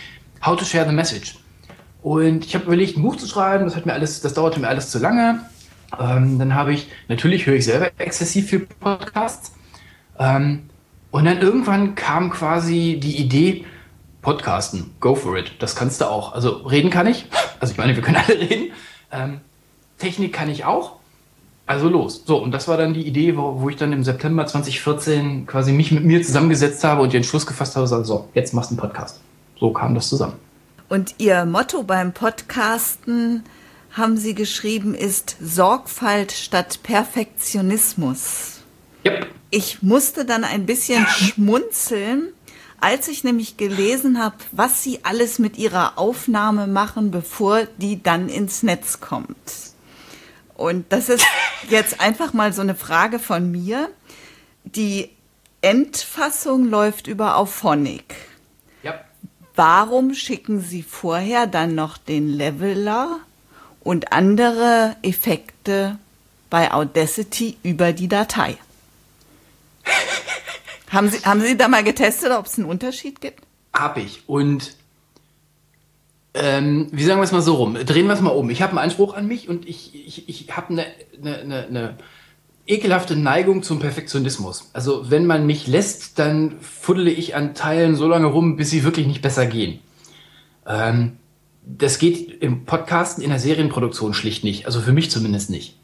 how 0.46 0.58
to 0.58 0.66
share 0.66 0.88
the 0.88 0.94
message. 0.94 1.36
Und 2.02 2.46
ich 2.46 2.56
habe 2.56 2.66
überlegt, 2.66 2.98
ein 2.98 3.02
Buch 3.02 3.16
zu 3.16 3.28
schreiben. 3.28 3.66
Das 3.66 3.76
hat 3.76 3.86
mir 3.86 3.94
alles, 3.94 4.22
das 4.22 4.34
dauerte 4.34 4.60
mir 4.60 4.68
alles 4.68 4.90
zu 4.90 5.00
lange. 5.00 5.42
Ähm, 5.98 6.38
dann 6.38 6.54
habe 6.54 6.74
ich, 6.74 6.88
natürlich 7.08 7.46
höre 7.46 7.56
ich 7.56 7.66
selber 7.66 7.90
exzessiv 7.98 8.50
viel 8.50 8.68
Podcasts. 8.80 9.54
Ähm, 10.18 10.70
und 11.12 11.26
dann 11.26 11.40
irgendwann 11.40 11.96
kam 11.96 12.30
quasi 12.30 13.00
die 13.02 13.18
Idee, 13.18 13.66
Podcasten, 14.22 14.92
go 15.00 15.16
for 15.16 15.38
it. 15.38 15.54
Das 15.60 15.76
kannst 15.76 16.02
du 16.02 16.06
auch. 16.06 16.34
Also 16.34 16.50
reden 16.68 16.90
kann 16.90 17.08
ich. 17.08 17.26
Also 17.60 17.72
ich 17.72 17.78
meine, 17.78 17.96
wir 17.96 18.04
können 18.04 18.18
alle 18.18 18.40
reden. 18.40 18.72
Ähm, 19.12 19.42
Technik 19.98 20.34
kann 20.34 20.50
ich 20.50 20.66
auch. 20.66 21.00
Also 21.66 21.88
los. 21.88 22.24
So, 22.26 22.42
und 22.42 22.52
das 22.52 22.68
war 22.68 22.78
dann 22.78 22.96
die 22.96 23.06
Idee, 23.06 23.38
wo, 23.38 23.62
wo, 23.62 23.70
ich 23.70 23.76
dann 23.76 23.94
im 23.94 24.04
September 24.04 24.48
2014 24.48 25.46
quasi 25.46 25.72
mich 25.72 25.92
mit 25.92 26.04
mir 26.04 26.24
zusammengesetzt 26.24 26.84
habe 26.84 27.02
und 27.02 27.14
den 27.14 27.18
Entschluss 27.18 27.46
gefasst 27.46 27.76
habe, 27.76 27.86
so, 27.86 28.28
jetzt 28.34 28.56
machst 28.56 28.72
du 28.72 28.74
einen 28.74 28.82
Podcast. 28.82 29.20
So 29.60 29.72
kam 29.72 29.94
das 29.94 30.10
zusammen. 30.10 30.34
Und 30.88 31.14
Ihr 31.20 31.46
Motto 31.46 31.84
beim 31.84 32.14
Podcasten 32.14 33.44
haben 33.92 34.18
Sie 34.18 34.34
geschrieben, 34.34 34.96
ist 34.96 35.38
Sorgfalt 35.40 36.32
statt 36.32 36.80
Perfektionismus. 36.82 38.62
Yep. 39.06 39.28
Ich 39.52 39.84
musste 39.84 40.26
dann 40.26 40.44
ein 40.44 40.66
bisschen 40.66 41.06
schmunzeln, 41.08 42.30
als 42.82 43.08
ich 43.08 43.24
nämlich 43.24 43.58
gelesen 43.58 44.22
habe, 44.22 44.36
was 44.52 44.84
Sie 44.84 45.00
alles 45.04 45.40
mit 45.40 45.58
Ihrer 45.58 45.98
Aufnahme 45.98 46.68
machen, 46.68 47.12
bevor 47.12 47.66
die 47.78 48.02
dann 48.02 48.30
ins 48.30 48.64
Netz 48.64 49.00
kommt. 49.00 49.38
Und 50.56 50.92
das 50.92 51.10
ist 51.10 51.26
jetzt 51.70 52.02
einfach 52.02 52.34
mal 52.34 52.54
so 52.54 52.62
eine 52.62 52.76
Frage 52.76 53.20
von 53.20 53.52
mir. 53.52 53.90
Die 54.64 55.10
Endfassung 55.62 56.66
läuft 56.66 57.08
über 57.08 57.38
Auphonic. 57.38 58.16
Yep. 58.84 59.06
Warum 59.56 60.14
schicken 60.14 60.62
Sie 60.62 60.84
vorher 60.84 61.48
dann 61.48 61.76
noch 61.76 61.98
den 61.98 62.30
Leveler 62.30 63.20
und 63.82 64.12
andere 64.12 64.96
Effekte 65.02 65.98
bei 66.50 66.72
Audacity 66.72 67.58
über 67.64 67.94
die 67.94 68.08
Datei. 68.08 68.58
Haben, 70.90 71.10
Sie, 71.10 71.20
haben 71.20 71.42
Sie 71.42 71.58
da 71.58 71.68
mal 71.68 71.84
getestet, 71.84 72.32
ob 72.32 72.46
es 72.46 72.58
einen 72.58 72.68
Unterschied 72.68 73.22
gibt? 73.22 73.44
Hab 73.74 73.98
ich. 73.98 74.24
Und 74.28 74.76
ähm, 76.34 76.88
wie 76.92 77.04
sagen 77.04 77.20
wir 77.20 77.24
es 77.24 77.32
mal 77.32 77.42
so 77.42 77.56
rum? 77.56 77.76
Drehen 77.76 78.08
wir 78.08 78.14
es 78.14 78.22
mal 78.22 78.30
um. 78.30 78.50
Ich 78.50 78.62
habe 78.62 78.72
einen 78.72 78.80
Anspruch 78.80 79.14
an 79.14 79.28
mich 79.28 79.50
und 79.50 79.68
ich, 79.68 79.94
ich, 79.94 80.30
ich 80.30 80.56
habe 80.56 80.70
eine, 80.70 80.86
eine, 81.22 81.38
eine, 81.40 81.66
eine 81.68 81.98
ekelhafte 82.68 83.16
Neigung 83.16 83.64
zum 83.64 83.80
Perfektionismus. 83.80 84.70
Also 84.74 85.10
wenn 85.10 85.26
man 85.26 85.46
mich 85.46 85.68
lässt, 85.68 86.20
dann 86.20 86.60
fuddle 86.62 87.10
ich 87.10 87.36
an 87.36 87.56
Teilen 87.56 87.96
so 87.96 88.08
lange 88.08 88.28
rum, 88.28 88.58
bis 88.58 88.70
sie 88.70 88.84
wirklich 88.84 89.08
nicht 89.08 89.24
besser 89.24 89.48
gehen. 89.48 89.80
Ähm, 90.68 91.18
das 91.66 91.98
geht 91.98 92.42
im 92.42 92.66
Podcasten 92.66 93.24
in 93.24 93.32
der 93.32 93.40
Serienproduktion 93.40 94.14
schlicht 94.14 94.44
nicht. 94.44 94.68
Also 94.68 94.82
für 94.82 94.94
mich 94.94 95.10
zumindest 95.10 95.50
nicht. 95.50 95.78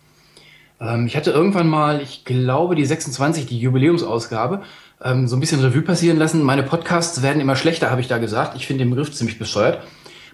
Ähm, 0.79 1.07
ich 1.07 1.17
hatte 1.17 1.31
irgendwann 1.31 1.67
mal, 1.67 2.01
ich 2.01 2.23
glaube, 2.23 2.75
die 2.75 2.85
26, 2.85 3.47
die 3.47 3.59
Jubiläumsausgabe, 3.59 4.61
ähm, 5.03 5.27
so 5.27 5.35
ein 5.35 5.39
bisschen 5.39 5.61
Revue 5.61 5.81
passieren 5.81 6.17
lassen. 6.17 6.43
Meine 6.43 6.63
Podcasts 6.63 7.21
werden 7.21 7.41
immer 7.41 7.55
schlechter, 7.55 7.91
habe 7.91 8.01
ich 8.01 8.07
da 8.07 8.17
gesagt. 8.17 8.55
Ich 8.55 8.67
finde 8.67 8.83
den 8.83 8.91
Begriff 8.91 9.11
ziemlich 9.11 9.39
bescheuert. 9.39 9.81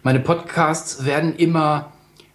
Meine 0.04 0.20
Podcasts 0.20 1.06
werden 1.06 1.36
immer 1.36 1.92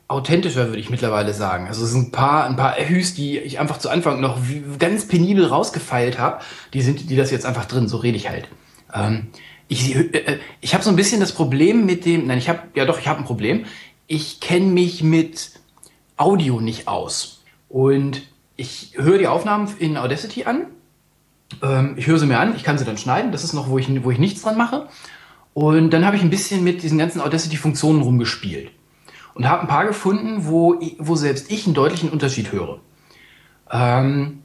authentischer, 0.09 0.69
würde 0.69 0.79
ich 0.79 0.91
mittlerweile 0.91 1.33
sagen. 1.33 1.67
Also 1.67 1.85
es 1.85 1.91
sind 1.91 2.09
ein 2.09 2.13
paar, 2.13 2.47
ein 2.47 2.57
paar 2.57 2.79
Erhüs, 2.79 3.15
die 3.15 3.39
ich 3.39 3.59
einfach 3.59 3.79
zu 3.79 3.91
Anfang 3.91 4.21
noch 4.21 4.39
ganz 4.79 5.09
penibel 5.09 5.47
rausgefeilt 5.47 6.19
habe. 6.19 6.41
Die 6.75 6.83
sind, 6.83 7.11
die 7.11 7.17
das 7.17 7.31
jetzt 7.31 7.45
einfach 7.45 7.65
drin. 7.65 7.89
So 7.89 7.97
rede 7.97 8.17
ich 8.17 8.29
halt. 8.29 8.49
Ähm, 8.95 9.29
ich, 9.69 9.97
äh, 9.97 10.39
ich 10.61 10.75
habe 10.75 10.85
so 10.85 10.91
ein 10.91 10.97
bisschen 10.97 11.21
das 11.21 11.33
Problem 11.33 11.87
mit 11.87 12.05
dem, 12.05 12.27
nein, 12.27 12.39
ich 12.39 12.49
habe, 12.49 12.61
ja 12.75 12.85
doch, 12.85 13.01
ich 13.01 13.09
habe 13.09 13.19
ein 13.19 13.25
Problem. 13.25 13.65
Ich 14.07 14.39
kenne 14.39 14.67
mich 14.67 15.03
mit 15.03 15.51
Audio 16.17 16.61
nicht 16.61 16.87
aus. 16.87 17.43
Und 17.69 18.23
ich 18.57 18.93
höre 18.95 19.19
die 19.19 19.27
Aufnahmen 19.27 19.69
in 19.79 19.97
Audacity 19.97 20.45
an. 20.45 20.67
Ähm, 21.63 21.95
ich 21.97 22.07
höre 22.07 22.19
sie 22.19 22.27
mir 22.27 22.39
an, 22.39 22.55
ich 22.57 22.65
kann 22.65 22.79
sie 22.79 22.85
dann 22.85 22.99
schneiden. 22.99 23.33
Das 23.33 23.45
ist 23.45 23.53
noch, 23.53 23.69
wo 23.69 23.79
ich, 23.79 24.05
wo 24.05 24.11
ich 24.11 24.19
nichts 24.19 24.43
dran 24.43 24.57
mache. 24.57 24.89
Und 25.55 25.91
dann 25.91 26.05
habe 26.05 26.17
ich 26.17 26.23
ein 26.23 26.31
bisschen 26.31 26.65
mit 26.65 26.83
diesen 26.83 26.99
ganzen 26.99 27.21
Audacity-Funktionen 27.21 28.03
rumgespielt. 28.03 28.71
Und 29.35 29.49
habe 29.49 29.63
ein 29.63 29.69
paar 29.69 29.87
gefunden, 29.87 30.47
wo, 30.47 30.81
wo 30.99 31.17
selbst 31.17 31.51
ich 31.51 31.67
einen 31.67 31.75
deutlichen 31.75 32.11
Unterschied 32.11 32.53
höre. 32.53 32.81
Ähm, 33.71 34.43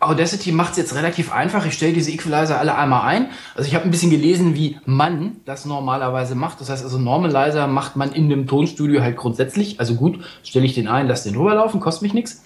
Audacity 0.00 0.52
macht 0.52 0.72
es 0.72 0.78
jetzt 0.78 0.94
relativ 0.94 1.30
einfach. 1.30 1.66
Ich 1.66 1.74
stelle 1.74 1.92
diese 1.92 2.10
Equalizer 2.10 2.58
alle 2.58 2.76
einmal 2.76 3.06
ein. 3.06 3.28
Also 3.54 3.68
ich 3.68 3.74
habe 3.74 3.84
ein 3.84 3.90
bisschen 3.90 4.10
gelesen, 4.10 4.54
wie 4.54 4.78
man 4.86 5.36
das 5.44 5.66
normalerweise 5.66 6.34
macht. 6.34 6.60
Das 6.60 6.70
heißt 6.70 6.82
also 6.82 6.98
Normalizer 6.98 7.66
macht 7.66 7.96
man 7.96 8.12
in 8.12 8.30
dem 8.30 8.46
Tonstudio 8.46 9.02
halt 9.02 9.18
grundsätzlich. 9.18 9.78
Also 9.78 9.94
gut, 9.94 10.20
stelle 10.42 10.64
ich 10.64 10.74
den 10.74 10.88
ein, 10.88 11.06
lasse 11.06 11.28
den 11.28 11.38
rüberlaufen, 11.38 11.80
kostet 11.80 12.02
mich 12.02 12.14
nichts. 12.14 12.42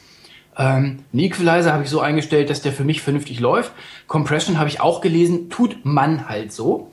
Ähm, 0.56 1.00
Equalizer 1.12 1.72
habe 1.72 1.84
ich 1.84 1.90
so 1.90 2.00
eingestellt, 2.00 2.50
dass 2.50 2.62
der 2.62 2.72
für 2.72 2.84
mich 2.84 3.02
vernünftig 3.02 3.40
läuft. 3.40 3.72
Compression 4.06 4.58
habe 4.58 4.68
ich 4.68 4.80
auch 4.80 5.00
gelesen, 5.00 5.50
tut 5.50 5.84
man 5.84 6.28
halt 6.28 6.52
so. 6.52 6.92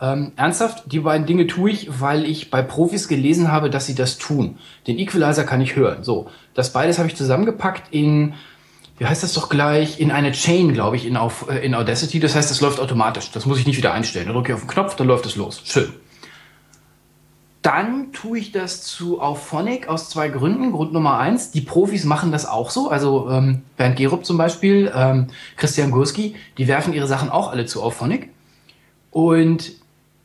Ähm, 0.00 0.32
ernsthaft, 0.36 0.84
die 0.92 1.00
beiden 1.00 1.26
Dinge 1.26 1.46
tue 1.46 1.70
ich, 1.70 2.00
weil 2.00 2.24
ich 2.24 2.50
bei 2.50 2.62
Profis 2.62 3.08
gelesen 3.08 3.50
habe, 3.50 3.70
dass 3.70 3.86
sie 3.86 3.94
das 3.94 4.18
tun. 4.18 4.58
Den 4.86 4.98
Equalizer 4.98 5.44
kann 5.44 5.60
ich 5.60 5.74
hören. 5.74 6.04
So, 6.04 6.28
das 6.54 6.72
beides 6.72 6.98
habe 6.98 7.08
ich 7.08 7.16
zusammengepackt 7.16 7.92
in 7.92 8.34
wie 8.98 9.06
heißt 9.06 9.22
das 9.22 9.32
doch 9.32 9.48
gleich, 9.48 10.00
in 10.00 10.10
eine 10.10 10.32
Chain, 10.32 10.74
glaube 10.74 10.96
ich, 10.96 11.06
in, 11.06 11.16
auf, 11.16 11.48
äh, 11.48 11.64
in 11.64 11.74
Audacity. 11.74 12.18
Das 12.18 12.34
heißt, 12.34 12.50
das 12.50 12.60
läuft 12.60 12.80
automatisch. 12.80 13.30
Das 13.30 13.46
muss 13.46 13.58
ich 13.58 13.66
nicht 13.66 13.76
wieder 13.76 13.92
einstellen. 13.92 14.26
Da 14.26 14.32
drücke 14.32 14.52
ich 14.52 14.54
auf 14.54 14.62
den 14.62 14.68
Knopf, 14.68 14.96
dann 14.96 15.06
läuft 15.06 15.24
es 15.24 15.36
los. 15.36 15.62
Schön. 15.64 15.92
Dann 17.68 18.12
tue 18.14 18.38
ich 18.38 18.50
das 18.50 18.80
zu 18.82 19.20
Auphonic 19.20 19.88
aus 19.88 20.08
zwei 20.08 20.30
Gründen. 20.30 20.72
Grund 20.72 20.94
Nummer 20.94 21.18
eins, 21.18 21.50
die 21.50 21.60
Profis 21.60 22.04
machen 22.04 22.32
das 22.32 22.46
auch 22.46 22.70
so. 22.70 22.88
Also 22.88 23.28
ähm, 23.28 23.60
Bernd 23.76 23.96
Gerup 23.96 24.24
zum 24.24 24.38
Beispiel, 24.38 24.90
ähm, 24.94 25.26
Christian 25.58 25.90
Gurski, 25.90 26.34
die 26.56 26.66
werfen 26.66 26.94
ihre 26.94 27.06
Sachen 27.06 27.28
auch 27.28 27.50
alle 27.50 27.66
zu 27.66 27.82
Auphonic. 27.82 28.30
Und 29.10 29.72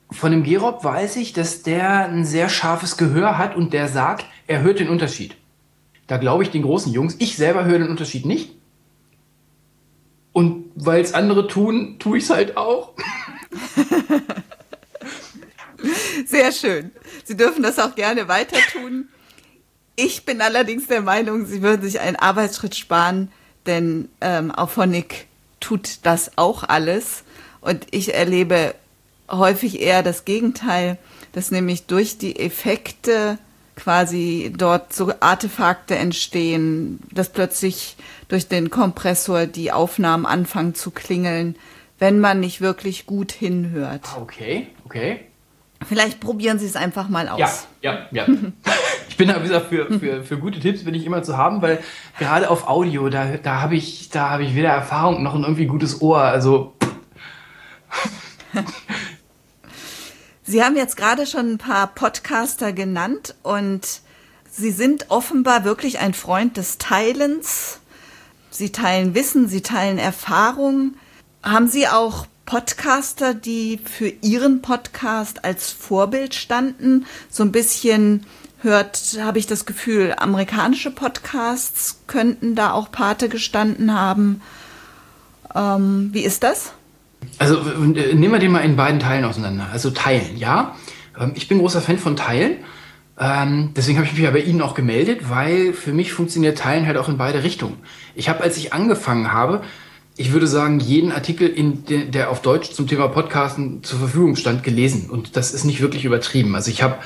von 0.09 0.31
dem 0.31 0.43
Gerob 0.43 0.85
weiß 0.85 1.17
ich, 1.17 1.33
dass 1.33 1.63
der 1.63 2.05
ein 2.05 2.23
sehr 2.23 2.47
scharfes 2.47 2.95
Gehör 2.95 3.37
hat 3.37 3.57
und 3.57 3.73
der 3.73 3.89
sagt, 3.89 4.25
er 4.47 4.61
hört 4.61 4.79
den 4.79 4.87
Unterschied. 4.87 5.35
Da 6.07 6.15
glaube 6.15 6.43
ich 6.43 6.49
den 6.49 6.61
großen 6.61 6.93
Jungs. 6.93 7.17
Ich 7.19 7.35
selber 7.35 7.65
höre 7.65 7.79
den 7.79 7.89
Unterschied 7.89 8.25
nicht. 8.25 8.53
Und 10.31 10.63
weil 10.75 11.01
es 11.01 11.13
andere 11.13 11.49
tun, 11.49 11.97
tue 11.99 12.19
ich 12.19 12.23
es 12.23 12.29
halt 12.29 12.55
auch. 12.55 12.93
Sehr 16.25 16.51
schön. 16.51 16.91
Sie 17.23 17.37
dürfen 17.37 17.63
das 17.63 17.79
auch 17.79 17.95
gerne 17.95 18.27
weiter 18.27 18.57
tun. 18.71 19.09
Ich 19.95 20.25
bin 20.25 20.41
allerdings 20.41 20.87
der 20.87 21.01
Meinung, 21.01 21.45
Sie 21.45 21.61
würden 21.61 21.83
sich 21.83 21.99
einen 21.99 22.15
Arbeitsschritt 22.15 22.75
sparen, 22.75 23.31
denn 23.65 24.09
ähm, 24.21 24.51
Auphonic 24.51 25.27
tut 25.59 25.99
das 26.03 26.37
auch 26.37 26.63
alles. 26.63 27.23
Und 27.61 27.87
ich 27.91 28.13
erlebe 28.13 28.73
häufig 29.29 29.81
eher 29.81 30.03
das 30.03 30.25
Gegenteil, 30.25 30.97
dass 31.31 31.51
nämlich 31.51 31.85
durch 31.85 32.17
die 32.17 32.39
Effekte 32.39 33.37
quasi 33.75 34.53
dort 34.55 34.93
so 34.93 35.13
Artefakte 35.19 35.95
entstehen, 35.95 36.99
dass 37.11 37.29
plötzlich 37.29 37.95
durch 38.27 38.47
den 38.47 38.69
Kompressor 38.69 39.45
die 39.47 39.71
Aufnahmen 39.71 40.25
anfangen 40.25 40.75
zu 40.75 40.91
klingeln, 40.91 41.55
wenn 41.99 42.19
man 42.19 42.39
nicht 42.39 42.61
wirklich 42.61 43.05
gut 43.05 43.31
hinhört. 43.31 44.01
Ah, 44.15 44.21
okay, 44.21 44.67
okay. 44.85 45.21
Vielleicht 45.87 46.19
probieren 46.19 46.59
Sie 46.59 46.65
es 46.65 46.75
einfach 46.75 47.09
mal 47.09 47.29
aus. 47.29 47.39
Ja, 47.39 47.49
ja, 47.81 48.07
ja. 48.11 48.25
ich 49.09 49.17
bin 49.17 49.27
da 49.27 49.39
wie 49.39 49.47
gesagt, 49.47 49.67
für, 49.67 49.99
für, 49.99 50.23
für 50.23 50.37
gute 50.37 50.59
Tipps 50.59 50.83
bin 50.83 50.93
ich 50.93 51.05
immer 51.05 51.23
zu 51.23 51.37
haben, 51.37 51.61
weil 51.61 51.79
gerade 52.17 52.49
auf 52.49 52.67
Audio, 52.67 53.09
da, 53.09 53.37
da 53.37 53.61
habe 53.61 53.75
ich, 53.75 54.09
da 54.09 54.29
habe 54.29 54.43
ich 54.43 54.55
weder 54.55 54.69
Erfahrung 54.69 55.23
noch 55.23 55.35
ein 55.35 55.43
irgendwie 55.43 55.67
gutes 55.67 56.01
Ohr. 56.01 56.21
Also. 56.21 56.73
Sie 60.43 60.63
haben 60.63 60.75
jetzt 60.75 60.97
gerade 60.97 61.25
schon 61.25 61.53
ein 61.53 61.57
paar 61.57 61.87
Podcaster 61.87 62.73
genannt 62.73 63.35
und 63.43 64.01
Sie 64.55 64.71
sind 64.71 65.09
offenbar 65.09 65.63
wirklich 65.63 65.97
ein 65.99 66.13
Freund 66.13 66.57
des 66.57 66.77
Teilens. 66.77 67.79
Sie 68.51 68.71
teilen 68.71 69.15
Wissen, 69.15 69.47
Sie 69.47 69.61
teilen 69.61 69.97
Erfahrung. 69.97 70.93
Haben 71.41 71.67
Sie 71.67 71.87
auch 71.87 72.27
Podcaster, 72.45 73.33
die 73.33 73.79
für 73.83 74.09
Ihren 74.21 74.61
Podcast 74.61 75.45
als 75.45 75.71
Vorbild 75.71 76.35
standen? 76.35 77.05
So 77.29 77.43
ein 77.43 77.51
bisschen 77.51 78.25
hört, 78.61 79.17
habe 79.19 79.39
ich 79.39 79.47
das 79.47 79.65
Gefühl, 79.65 80.15
amerikanische 80.17 80.91
Podcasts 80.91 81.99
könnten 82.07 82.55
da 82.55 82.71
auch 82.71 82.91
Pate 82.91 83.29
gestanden 83.29 83.93
haben. 83.93 84.41
Ähm, 85.55 86.09
wie 86.13 86.23
ist 86.23 86.43
das? 86.43 86.73
Also 87.39 87.59
äh, 87.59 88.13
nehmen 88.13 88.33
wir 88.33 88.39
den 88.39 88.51
mal 88.51 88.59
in 88.59 88.75
beiden 88.75 88.99
Teilen 88.99 89.25
auseinander. 89.25 89.67
Also 89.71 89.91
teilen, 89.91 90.37
ja. 90.37 90.75
Ähm, 91.19 91.33
ich 91.35 91.47
bin 91.47 91.59
großer 91.59 91.81
Fan 91.81 91.97
von 91.97 92.15
Teilen. 92.15 92.57
Ähm, 93.19 93.71
deswegen 93.75 93.97
habe 93.97 94.07
ich 94.07 94.13
mich 94.13 94.23
ja 94.23 94.31
bei 94.31 94.39
Ihnen 94.39 94.61
auch 94.61 94.73
gemeldet, 94.73 95.29
weil 95.29 95.73
für 95.73 95.93
mich 95.93 96.13
funktioniert 96.13 96.57
Teilen 96.57 96.87
halt 96.87 96.97
auch 96.97 97.09
in 97.09 97.17
beide 97.17 97.43
Richtungen. 97.43 97.77
Ich 98.15 98.27
habe, 98.27 98.41
als 98.41 98.57
ich 98.57 98.73
angefangen 98.73 99.31
habe, 99.31 99.61
ich 100.15 100.31
würde 100.31 100.47
sagen, 100.47 100.79
jeden 100.79 101.11
Artikel, 101.11 101.47
in 101.47 101.85
de, 101.85 102.09
der 102.09 102.29
auf 102.29 102.41
Deutsch 102.41 102.71
zum 102.71 102.87
Thema 102.87 103.07
Podcasten 103.07 103.83
zur 103.83 103.99
Verfügung 103.99 104.35
stand, 104.35 104.63
gelesen. 104.63 105.09
Und 105.09 105.35
das 105.35 105.53
ist 105.53 105.63
nicht 105.63 105.81
wirklich 105.81 106.05
übertrieben. 106.05 106.55
Also 106.55 106.69
ich 106.69 106.83
habe 106.83 106.97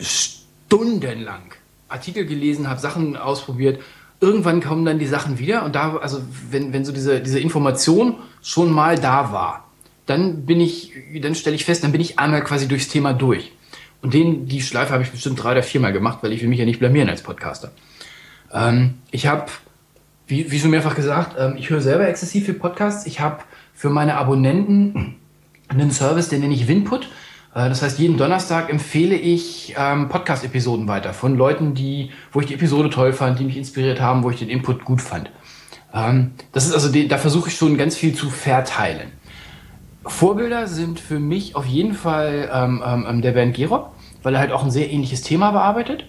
stundenlang 0.00 1.42
Artikel 1.88 2.24
gelesen, 2.26 2.68
habe 2.68 2.80
Sachen 2.80 3.16
ausprobiert. 3.16 3.80
Irgendwann 4.20 4.62
kommen 4.62 4.84
dann 4.84 4.98
die 4.98 5.06
Sachen 5.06 5.38
wieder 5.38 5.64
und 5.64 5.74
da, 5.74 5.96
also 5.96 6.20
wenn, 6.50 6.72
wenn 6.72 6.84
so 6.84 6.92
diese, 6.92 7.20
diese 7.20 7.38
Information 7.38 8.16
schon 8.42 8.70
mal 8.70 8.98
da 8.98 9.32
war, 9.32 9.68
dann 10.06 10.44
bin 10.46 10.60
ich, 10.60 10.92
dann 11.20 11.34
stelle 11.34 11.56
ich 11.56 11.64
fest, 11.64 11.84
dann 11.84 11.92
bin 11.92 12.00
ich 12.00 12.18
einmal 12.18 12.42
quasi 12.42 12.66
durchs 12.66 12.88
Thema 12.88 13.12
durch. 13.12 13.52
Und 14.02 14.14
den, 14.14 14.46
die 14.46 14.62
Schleife 14.62 14.92
habe 14.92 15.02
ich 15.02 15.10
bestimmt 15.10 15.42
drei 15.42 15.52
oder 15.52 15.62
viermal 15.62 15.92
gemacht, 15.92 16.18
weil 16.22 16.32
ich 16.32 16.40
will 16.42 16.48
mich 16.48 16.58
ja 16.58 16.64
nicht 16.64 16.78
blamieren 16.78 17.08
als 17.08 17.22
Podcaster. 17.22 17.72
Ähm, 18.52 18.94
ich 19.10 19.26
habe 19.26 19.46
wie, 20.28 20.50
wie 20.50 20.60
schon 20.60 20.70
mehrfach 20.70 20.94
gesagt, 20.94 21.36
ähm, 21.38 21.56
ich 21.58 21.70
höre 21.70 21.80
selber 21.80 22.06
exzessiv 22.06 22.44
viel 22.44 22.54
Podcasts. 22.54 23.06
Ich 23.06 23.20
habe 23.20 23.38
für 23.74 23.90
meine 23.90 24.16
Abonnenten 24.16 25.16
einen 25.68 25.90
Service, 25.90 26.28
den 26.28 26.42
nenne 26.42 26.54
ich 26.54 26.68
Winput. 26.68 27.08
Äh, 27.54 27.68
das 27.68 27.82
heißt, 27.82 27.98
jeden 27.98 28.18
Donnerstag 28.18 28.70
empfehle 28.70 29.16
ich 29.16 29.74
ähm, 29.78 30.08
Podcast-Episoden 30.08 30.86
weiter 30.86 31.14
von 31.14 31.36
Leuten, 31.36 31.74
die, 31.74 32.10
wo 32.30 32.40
ich 32.40 32.46
die 32.46 32.54
Episode 32.54 32.90
toll 32.90 33.14
fand, 33.14 33.38
die 33.38 33.44
mich 33.44 33.56
inspiriert 33.56 34.00
haben, 34.00 34.22
wo 34.22 34.30
ich 34.30 34.38
den 34.38 34.50
Input 34.50 34.84
gut 34.84 35.00
fand. 35.00 35.30
Ähm, 35.94 36.32
das 36.52 36.66
ist 36.66 36.74
also, 36.74 36.90
die, 36.92 37.08
da 37.08 37.16
versuche 37.16 37.48
ich 37.48 37.56
schon 37.56 37.78
ganz 37.78 37.96
viel 37.96 38.14
zu 38.14 38.28
verteilen. 38.28 39.12
Vorbilder 40.04 40.66
sind 40.66 41.00
für 41.00 41.18
mich 41.18 41.56
auf 41.56 41.66
jeden 41.66 41.94
Fall 41.94 42.50
ähm, 42.52 42.82
ähm, 42.86 43.22
der 43.22 43.32
Bernd 43.32 43.56
Gerob, 43.56 43.92
weil 44.22 44.34
er 44.34 44.40
halt 44.40 44.52
auch 44.52 44.64
ein 44.64 44.70
sehr 44.70 44.90
ähnliches 44.90 45.22
Thema 45.22 45.50
bearbeitet. 45.50 46.04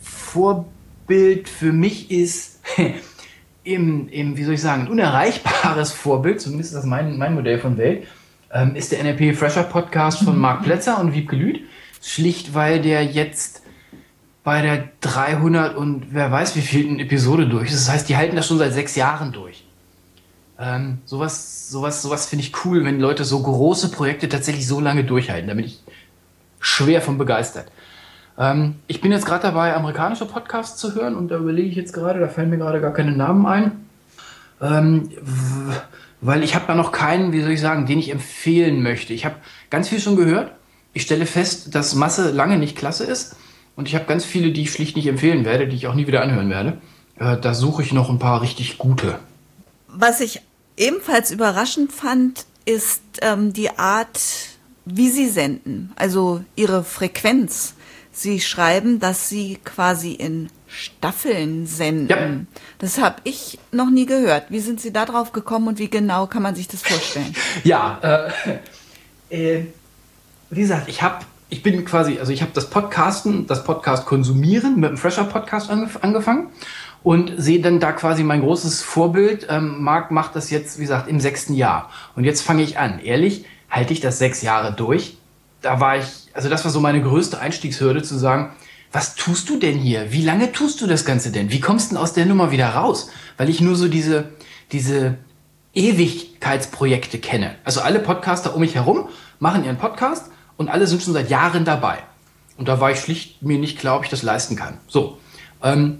Vorbild 0.00 1.48
für 1.48 1.72
mich 1.72 2.10
ist 2.10 2.60
im, 3.66 4.08
im, 4.08 4.36
wie 4.36 4.44
soll 4.44 4.54
ich 4.54 4.62
sagen, 4.62 4.82
ein 4.82 4.88
unerreichbares 4.88 5.92
Vorbild, 5.92 6.40
zumindest 6.40 6.70
ist 6.70 6.76
das 6.76 6.86
mein, 6.86 7.18
mein 7.18 7.34
Modell 7.34 7.58
von 7.58 7.76
Welt, 7.76 8.06
ähm, 8.52 8.76
ist 8.76 8.92
der 8.92 9.02
NLP 9.02 9.36
Fresher 9.36 9.64
Podcast 9.64 10.22
von 10.22 10.38
Marc 10.38 10.62
Plätzer 10.62 11.00
und 11.00 11.12
Wiebke 11.12 11.34
Lüth. 11.34 11.60
Schlicht, 12.00 12.54
weil 12.54 12.80
der 12.80 13.04
jetzt 13.04 13.62
bei 14.44 14.62
der 14.62 14.90
300 15.00 15.76
und 15.76 16.14
wer 16.14 16.30
weiß 16.30 16.54
wie 16.54 16.60
vielen 16.60 17.00
Episode 17.00 17.48
durch 17.48 17.72
ist. 17.72 17.88
Das 17.88 17.92
heißt, 17.92 18.08
die 18.08 18.16
halten 18.16 18.36
das 18.36 18.46
schon 18.46 18.58
seit 18.58 18.72
sechs 18.72 18.94
Jahren 18.94 19.32
durch. 19.32 19.64
Ähm, 20.58 20.98
sowas 21.04 21.68
sowas, 21.68 22.00
sowas 22.02 22.26
finde 22.26 22.44
ich 22.44 22.64
cool, 22.64 22.84
wenn 22.84 23.00
Leute 23.00 23.24
so 23.24 23.42
große 23.42 23.90
Projekte 23.90 24.28
tatsächlich 24.28 24.68
so 24.68 24.78
lange 24.78 25.02
durchhalten. 25.02 25.48
Da 25.48 25.54
bin 25.54 25.64
ich 25.64 25.80
schwer 26.60 27.02
von 27.02 27.18
begeistert. 27.18 27.66
Ähm, 28.38 28.76
ich 28.86 29.00
bin 29.00 29.12
jetzt 29.12 29.26
gerade 29.26 29.42
dabei, 29.42 29.74
amerikanische 29.74 30.26
Podcasts 30.26 30.78
zu 30.78 30.94
hören 30.94 31.14
und 31.14 31.28
da 31.28 31.38
überlege 31.38 31.68
ich 31.68 31.76
jetzt 31.76 31.92
gerade, 31.92 32.20
da 32.20 32.28
fallen 32.28 32.50
mir 32.50 32.58
gerade 32.58 32.80
gar 32.80 32.92
keine 32.92 33.12
Namen 33.12 33.46
ein. 33.46 33.72
Ähm, 34.60 35.10
weil 36.20 36.42
ich 36.42 36.54
habe 36.54 36.64
da 36.66 36.74
noch 36.74 36.92
keinen, 36.92 37.32
wie 37.32 37.42
soll 37.42 37.52
ich 37.52 37.60
sagen, 37.60 37.86
den 37.86 37.98
ich 37.98 38.10
empfehlen 38.10 38.82
möchte. 38.82 39.12
Ich 39.12 39.24
habe 39.24 39.36
ganz 39.70 39.88
viel 39.88 40.00
schon 40.00 40.16
gehört. 40.16 40.52
Ich 40.92 41.02
stelle 41.02 41.26
fest, 41.26 41.74
dass 41.74 41.94
Masse 41.94 42.30
lange 42.30 42.58
nicht 42.58 42.76
klasse 42.76 43.04
ist. 43.04 43.36
Und 43.76 43.88
ich 43.88 43.94
habe 43.94 44.06
ganz 44.06 44.24
viele, 44.24 44.52
die 44.52 44.62
ich 44.62 44.72
schlicht 44.72 44.96
nicht 44.96 45.06
empfehlen 45.06 45.44
werde, 45.44 45.68
die 45.68 45.76
ich 45.76 45.86
auch 45.86 45.94
nie 45.94 46.06
wieder 46.06 46.22
anhören 46.22 46.48
werde. 46.48 46.78
Äh, 47.18 47.36
da 47.36 47.54
suche 47.54 47.82
ich 47.82 47.92
noch 47.92 48.08
ein 48.08 48.18
paar 48.18 48.40
richtig 48.40 48.78
gute. 48.78 49.18
Was 49.88 50.20
ich 50.20 50.40
ebenfalls 50.76 51.30
überraschend 51.30 51.92
fand, 51.92 52.46
ist 52.64 53.02
ähm, 53.22 53.52
die 53.52 53.70
Art, 53.70 54.18
wie 54.84 55.10
sie 55.10 55.28
senden, 55.28 55.92
also 55.96 56.42
ihre 56.56 56.82
Frequenz. 56.84 57.75
Sie 58.18 58.40
schreiben, 58.40 58.98
dass 58.98 59.28
Sie 59.28 59.58
quasi 59.62 60.12
in 60.12 60.48
Staffeln 60.66 61.66
senden. 61.66 62.08
Ja. 62.08 62.60
Das 62.78 62.98
habe 62.98 63.16
ich 63.24 63.58
noch 63.72 63.90
nie 63.90 64.06
gehört. 64.06 64.46
Wie 64.48 64.60
sind 64.60 64.80
Sie 64.80 64.90
da 64.92 65.04
drauf 65.04 65.32
gekommen 65.32 65.68
und 65.68 65.78
wie 65.78 65.90
genau 65.90 66.26
kann 66.26 66.42
man 66.42 66.54
sich 66.54 66.66
das 66.66 66.82
vorstellen? 66.82 67.34
Ja, 67.64 68.30
äh, 69.30 69.58
äh, 69.58 69.66
wie 70.48 70.60
gesagt, 70.60 70.88
ich 70.88 71.02
habe, 71.02 71.24
ich 71.50 71.62
bin 71.62 71.84
quasi, 71.84 72.18
also 72.18 72.32
ich 72.32 72.40
habe 72.40 72.52
das 72.54 72.70
Podcasten, 72.70 73.46
das 73.46 73.64
Podcast 73.64 74.06
konsumieren 74.06 74.80
mit 74.80 74.88
dem 74.90 74.96
Fresher 74.96 75.24
Podcast 75.24 75.70
angef 75.70 75.98
angefangen 76.00 76.48
und 77.02 77.32
sehe 77.36 77.60
dann 77.60 77.80
da 77.80 77.92
quasi 77.92 78.24
mein 78.24 78.40
großes 78.40 78.82
Vorbild. 78.82 79.46
Ähm, 79.50 79.82
Marc 79.82 80.10
macht 80.10 80.34
das 80.36 80.50
jetzt, 80.50 80.78
wie 80.78 80.82
gesagt, 80.82 81.06
im 81.08 81.20
sechsten 81.20 81.52
Jahr. 81.52 81.90
Und 82.16 82.24
jetzt 82.24 82.40
fange 82.40 82.62
ich 82.62 82.78
an. 82.78 82.98
Ehrlich, 82.98 83.44
halte 83.70 83.92
ich 83.92 84.00
das 84.00 84.18
sechs 84.18 84.40
Jahre 84.42 84.72
durch? 84.72 85.18
Da 85.60 85.80
war 85.80 85.98
ich 85.98 86.25
also 86.36 86.48
das 86.50 86.64
war 86.64 86.70
so 86.70 86.80
meine 86.80 87.02
größte 87.02 87.40
Einstiegshürde 87.40 88.02
zu 88.02 88.18
sagen, 88.18 88.52
was 88.92 89.14
tust 89.14 89.48
du 89.48 89.58
denn 89.58 89.78
hier? 89.78 90.12
Wie 90.12 90.22
lange 90.22 90.52
tust 90.52 90.80
du 90.80 90.86
das 90.86 91.04
Ganze 91.04 91.32
denn? 91.32 91.50
Wie 91.50 91.60
kommst 91.60 91.90
du 91.90 91.94
denn 91.94 92.02
aus 92.02 92.12
der 92.12 92.26
Nummer 92.26 92.50
wieder 92.50 92.68
raus? 92.68 93.10
Weil 93.36 93.48
ich 93.48 93.60
nur 93.60 93.74
so 93.74 93.88
diese, 93.88 94.30
diese 94.70 95.16
Ewigkeitsprojekte 95.74 97.18
kenne. 97.18 97.56
Also 97.64 97.80
alle 97.80 98.00
Podcaster 98.00 98.54
um 98.54 98.60
mich 98.60 98.74
herum 98.74 99.08
machen 99.38 99.64
ihren 99.64 99.78
Podcast 99.78 100.30
und 100.56 100.68
alle 100.68 100.86
sind 100.86 101.02
schon 101.02 101.14
seit 101.14 101.30
Jahren 101.30 101.64
dabei. 101.64 101.98
Und 102.56 102.68
da 102.68 102.80
war 102.80 102.90
ich 102.90 103.00
schlicht 103.00 103.42
mir 103.42 103.58
nicht 103.58 103.78
klar, 103.78 103.96
ob 103.96 104.04
ich 104.04 104.10
das 104.10 104.22
leisten 104.22 104.56
kann. 104.56 104.78
So. 104.88 105.18
Ähm, 105.62 105.98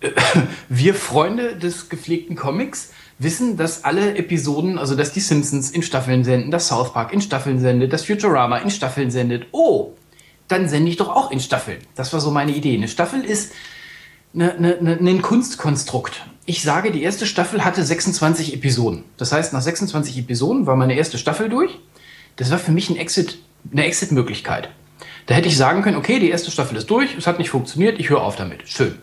wir 0.68 0.94
Freunde 0.94 1.56
des 1.56 1.88
gepflegten 1.88 2.36
Comics 2.36 2.92
wissen, 3.18 3.56
dass 3.56 3.84
alle 3.84 4.16
Episoden, 4.16 4.78
also 4.78 4.94
dass 4.94 5.12
die 5.12 5.20
Simpsons 5.20 5.70
in 5.70 5.82
Staffeln 5.82 6.24
senden, 6.24 6.50
dass 6.50 6.68
South 6.68 6.92
Park 6.92 7.12
in 7.12 7.20
Staffeln 7.20 7.58
sendet, 7.60 7.92
dass 7.92 8.04
Futurama 8.04 8.58
in 8.58 8.70
Staffeln 8.70 9.10
sendet. 9.10 9.46
Oh, 9.52 9.92
dann 10.48 10.68
sende 10.68 10.90
ich 10.90 10.96
doch 10.96 11.08
auch 11.08 11.30
in 11.30 11.40
Staffeln. 11.40 11.78
Das 11.94 12.12
war 12.12 12.20
so 12.20 12.30
meine 12.30 12.52
Idee. 12.52 12.74
Eine 12.74 12.88
Staffel 12.88 13.24
ist 13.24 13.52
eine, 14.34 14.54
eine, 14.54 14.78
eine, 14.78 14.98
ein 14.98 15.22
Kunstkonstrukt. 15.22 16.26
Ich 16.44 16.62
sage, 16.62 16.92
die 16.92 17.02
erste 17.02 17.26
Staffel 17.26 17.64
hatte 17.64 17.82
26 17.82 18.54
Episoden. 18.54 19.04
Das 19.16 19.32
heißt, 19.32 19.52
nach 19.52 19.62
26 19.62 20.18
Episoden 20.18 20.66
war 20.66 20.76
meine 20.76 20.94
erste 20.94 21.18
Staffel 21.18 21.48
durch. 21.48 21.78
Das 22.36 22.50
war 22.50 22.58
für 22.58 22.70
mich 22.70 22.90
ein 22.90 22.96
Exit, 22.96 23.38
eine 23.72 23.84
Exit-Möglichkeit. 23.84 24.68
Da 25.24 25.34
hätte 25.34 25.48
ich 25.48 25.56
sagen 25.56 25.82
können, 25.82 25.96
okay, 25.96 26.20
die 26.20 26.30
erste 26.30 26.52
Staffel 26.52 26.76
ist 26.76 26.88
durch, 26.88 27.16
es 27.16 27.26
hat 27.26 27.38
nicht 27.38 27.50
funktioniert, 27.50 27.98
ich 27.98 28.10
höre 28.10 28.22
auf 28.22 28.36
damit. 28.36 28.68
Schön. 28.68 28.96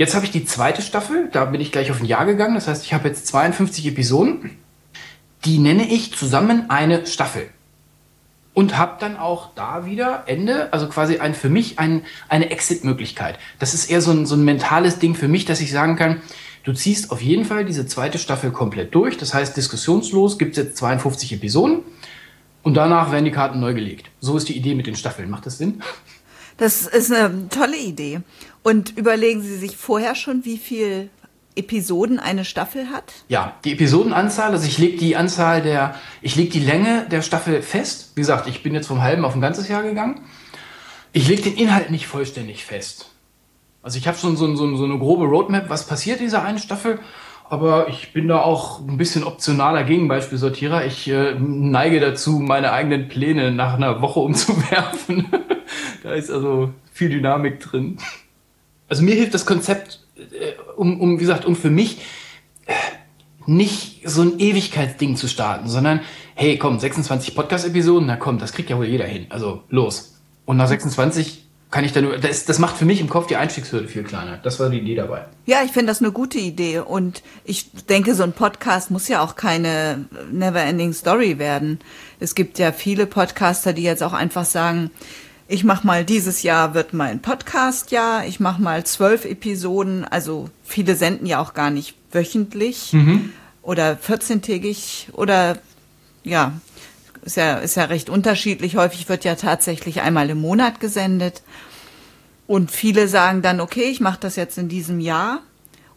Jetzt 0.00 0.14
habe 0.14 0.24
ich 0.24 0.30
die 0.30 0.46
zweite 0.46 0.80
Staffel, 0.80 1.28
da 1.30 1.44
bin 1.44 1.60
ich 1.60 1.72
gleich 1.72 1.90
auf 1.90 2.00
ein 2.00 2.06
Jahr 2.06 2.24
gegangen. 2.24 2.54
Das 2.54 2.68
heißt, 2.68 2.86
ich 2.86 2.94
habe 2.94 3.06
jetzt 3.06 3.26
52 3.26 3.86
Episoden. 3.86 4.56
Die 5.44 5.58
nenne 5.58 5.86
ich 5.86 6.16
zusammen 6.16 6.70
eine 6.70 7.06
Staffel. 7.06 7.50
Und 8.54 8.78
habe 8.78 8.96
dann 8.98 9.18
auch 9.18 9.50
da 9.54 9.84
wieder 9.84 10.22
Ende, 10.24 10.72
also 10.72 10.88
quasi 10.88 11.18
ein, 11.18 11.34
für 11.34 11.50
mich 11.50 11.78
ein, 11.78 12.00
eine 12.30 12.50
Exit-Möglichkeit. 12.50 13.38
Das 13.58 13.74
ist 13.74 13.90
eher 13.90 14.00
so 14.00 14.12
ein, 14.12 14.24
so 14.24 14.36
ein 14.36 14.42
mentales 14.42 15.00
Ding 15.00 15.14
für 15.14 15.28
mich, 15.28 15.44
dass 15.44 15.60
ich 15.60 15.70
sagen 15.70 15.96
kann, 15.96 16.22
du 16.62 16.72
ziehst 16.72 17.10
auf 17.10 17.20
jeden 17.20 17.44
Fall 17.44 17.66
diese 17.66 17.84
zweite 17.84 18.16
Staffel 18.16 18.52
komplett 18.52 18.94
durch. 18.94 19.18
Das 19.18 19.34
heißt, 19.34 19.54
diskussionslos 19.54 20.38
gibt 20.38 20.56
es 20.56 20.64
jetzt 20.64 20.78
52 20.78 21.34
Episoden 21.34 21.80
und 22.62 22.72
danach 22.72 23.12
werden 23.12 23.26
die 23.26 23.32
Karten 23.32 23.60
neu 23.60 23.74
gelegt. 23.74 24.10
So 24.18 24.38
ist 24.38 24.48
die 24.48 24.56
Idee 24.56 24.74
mit 24.74 24.86
den 24.86 24.96
Staffeln. 24.96 25.28
Macht 25.28 25.44
das 25.44 25.58
Sinn? 25.58 25.82
Das 26.60 26.86
ist 26.86 27.10
eine 27.10 27.48
tolle 27.48 27.78
Idee. 27.78 28.20
Und 28.62 28.98
überlegen 28.98 29.40
Sie 29.40 29.56
sich 29.56 29.78
vorher 29.78 30.14
schon, 30.14 30.44
wie 30.44 30.58
viel 30.58 31.08
Episoden 31.56 32.18
eine 32.18 32.44
Staffel 32.44 32.90
hat? 32.90 33.14
Ja, 33.28 33.54
die 33.64 33.72
Episodenanzahl, 33.72 34.52
also 34.52 34.66
ich 34.66 34.76
lege 34.76 34.98
die 34.98 35.16
Anzahl 35.16 35.62
der, 35.62 35.94
ich 36.20 36.36
lege 36.36 36.50
die 36.50 36.60
Länge 36.60 37.06
der 37.10 37.22
Staffel 37.22 37.62
fest. 37.62 38.12
Wie 38.14 38.20
gesagt, 38.20 38.46
ich 38.46 38.62
bin 38.62 38.74
jetzt 38.74 38.88
vom 38.88 39.00
halben 39.00 39.24
auf 39.24 39.34
ein 39.34 39.40
ganzes 39.40 39.68
Jahr 39.68 39.82
gegangen. 39.82 40.20
Ich 41.12 41.28
lege 41.28 41.40
den 41.40 41.56
Inhalt 41.56 41.90
nicht 41.90 42.06
vollständig 42.06 42.66
fest. 42.66 43.10
Also 43.82 43.96
ich 43.96 44.06
habe 44.06 44.18
schon 44.18 44.36
so, 44.36 44.54
so, 44.54 44.76
so, 44.76 44.84
eine 44.84 44.98
grobe 44.98 45.24
Roadmap, 45.24 45.70
was 45.70 45.86
passiert 45.86 46.18
in 46.18 46.26
dieser 46.26 46.42
einen 46.42 46.58
Staffel. 46.58 46.98
aber 47.48 47.88
ich 47.88 48.12
bin 48.12 48.28
da 48.28 48.42
auch 48.42 48.80
ein 48.80 48.98
bisschen 48.98 49.24
optionaler 49.24 49.84
Gegenbeispielsortierer. 49.84 50.84
Ich 50.84 51.08
äh, 51.08 51.36
neige 51.38 52.00
dazu, 52.00 52.32
meine 52.32 52.72
eigenen 52.72 53.08
Pläne 53.08 53.50
nach 53.50 53.72
einer 53.74 54.02
Woche 54.02 54.20
umzuwerfen. 54.20 55.26
da 56.02 56.12
ist 56.12 56.30
also 56.30 56.72
viel 56.92 57.10
Dynamik 57.10 57.60
drin. 57.60 57.98
Also 58.88 59.02
mir 59.02 59.14
hilft 59.14 59.34
das 59.34 59.46
Konzept, 59.46 60.00
äh, 60.16 60.52
um, 60.76 61.00
um, 61.00 61.16
wie 61.16 61.20
gesagt, 61.20 61.44
um 61.44 61.56
für 61.56 61.70
mich 61.70 61.98
äh, 62.66 62.72
nicht 63.46 64.02
so 64.08 64.22
ein 64.22 64.38
Ewigkeitsding 64.38 65.16
zu 65.16 65.28
starten, 65.28 65.68
sondern 65.68 66.00
hey, 66.34 66.56
komm, 66.56 66.78
26 66.78 67.34
Podcast-Episoden, 67.34 68.06
na 68.06 68.16
komm, 68.16 68.38
das 68.38 68.52
kriegt 68.52 68.70
ja 68.70 68.78
wohl 68.78 68.86
jeder 68.86 69.06
hin. 69.06 69.26
Also 69.28 69.62
los. 69.68 70.20
Und 70.46 70.56
nach 70.56 70.68
26 70.68 71.44
kann 71.70 71.84
ich 71.84 71.92
dann 71.92 72.04
nur, 72.04 72.18
das, 72.18 72.44
das 72.44 72.58
macht 72.58 72.76
für 72.76 72.84
mich 72.84 73.00
im 73.00 73.08
Kopf 73.08 73.28
die 73.28 73.36
Einstiegshürde 73.36 73.86
viel 73.86 74.02
kleiner. 74.02 74.38
Das 74.38 74.58
war 74.58 74.70
die 74.70 74.78
Idee 74.78 74.96
dabei. 74.96 75.26
Ja, 75.46 75.58
ich 75.64 75.70
finde 75.70 75.86
das 75.86 76.00
eine 76.00 76.10
gute 76.10 76.38
Idee 76.38 76.80
und 76.80 77.22
ich 77.44 77.70
denke, 77.88 78.14
so 78.14 78.24
ein 78.24 78.32
Podcast 78.32 78.90
muss 78.90 79.06
ja 79.06 79.22
auch 79.22 79.36
keine 79.36 80.06
never-ending 80.32 80.92
Story 80.92 81.38
werden. 81.38 81.78
Es 82.18 82.34
gibt 82.34 82.58
ja 82.58 82.72
viele 82.72 83.06
Podcaster, 83.06 83.72
die 83.72 83.82
jetzt 83.82 84.02
auch 84.02 84.12
einfach 84.12 84.44
sagen, 84.44 84.90
ich 85.50 85.64
mache 85.64 85.84
mal 85.84 86.04
dieses 86.04 86.44
Jahr 86.44 86.74
wird 86.74 86.92
mein 86.92 87.20
Podcast 87.20 87.90
ja, 87.90 88.22
ich 88.22 88.38
mache 88.38 88.62
mal 88.62 88.84
zwölf 88.84 89.24
Episoden, 89.24 90.04
also 90.04 90.48
viele 90.62 90.94
senden 90.94 91.26
ja 91.26 91.40
auch 91.40 91.54
gar 91.54 91.70
nicht 91.70 91.96
wöchentlich 92.12 92.92
mhm. 92.92 93.32
oder 93.62 93.94
14-tägig 93.94 95.12
oder 95.12 95.58
ja, 96.22 96.52
ist 97.22 97.36
ja, 97.36 97.58
ist 97.58 97.74
ja 97.74 97.84
recht 97.84 98.08
unterschiedlich. 98.10 98.76
Häufig 98.76 99.08
wird 99.08 99.24
ja 99.24 99.34
tatsächlich 99.34 100.02
einmal 100.02 100.30
im 100.30 100.40
Monat 100.40 100.78
gesendet. 100.78 101.42
Und 102.46 102.70
viele 102.70 103.08
sagen 103.08 103.42
dann, 103.42 103.60
okay, 103.60 103.84
ich 103.90 104.00
mache 104.00 104.18
das 104.20 104.36
jetzt 104.36 104.56
in 104.56 104.68
diesem 104.68 105.00
Jahr. 105.00 105.40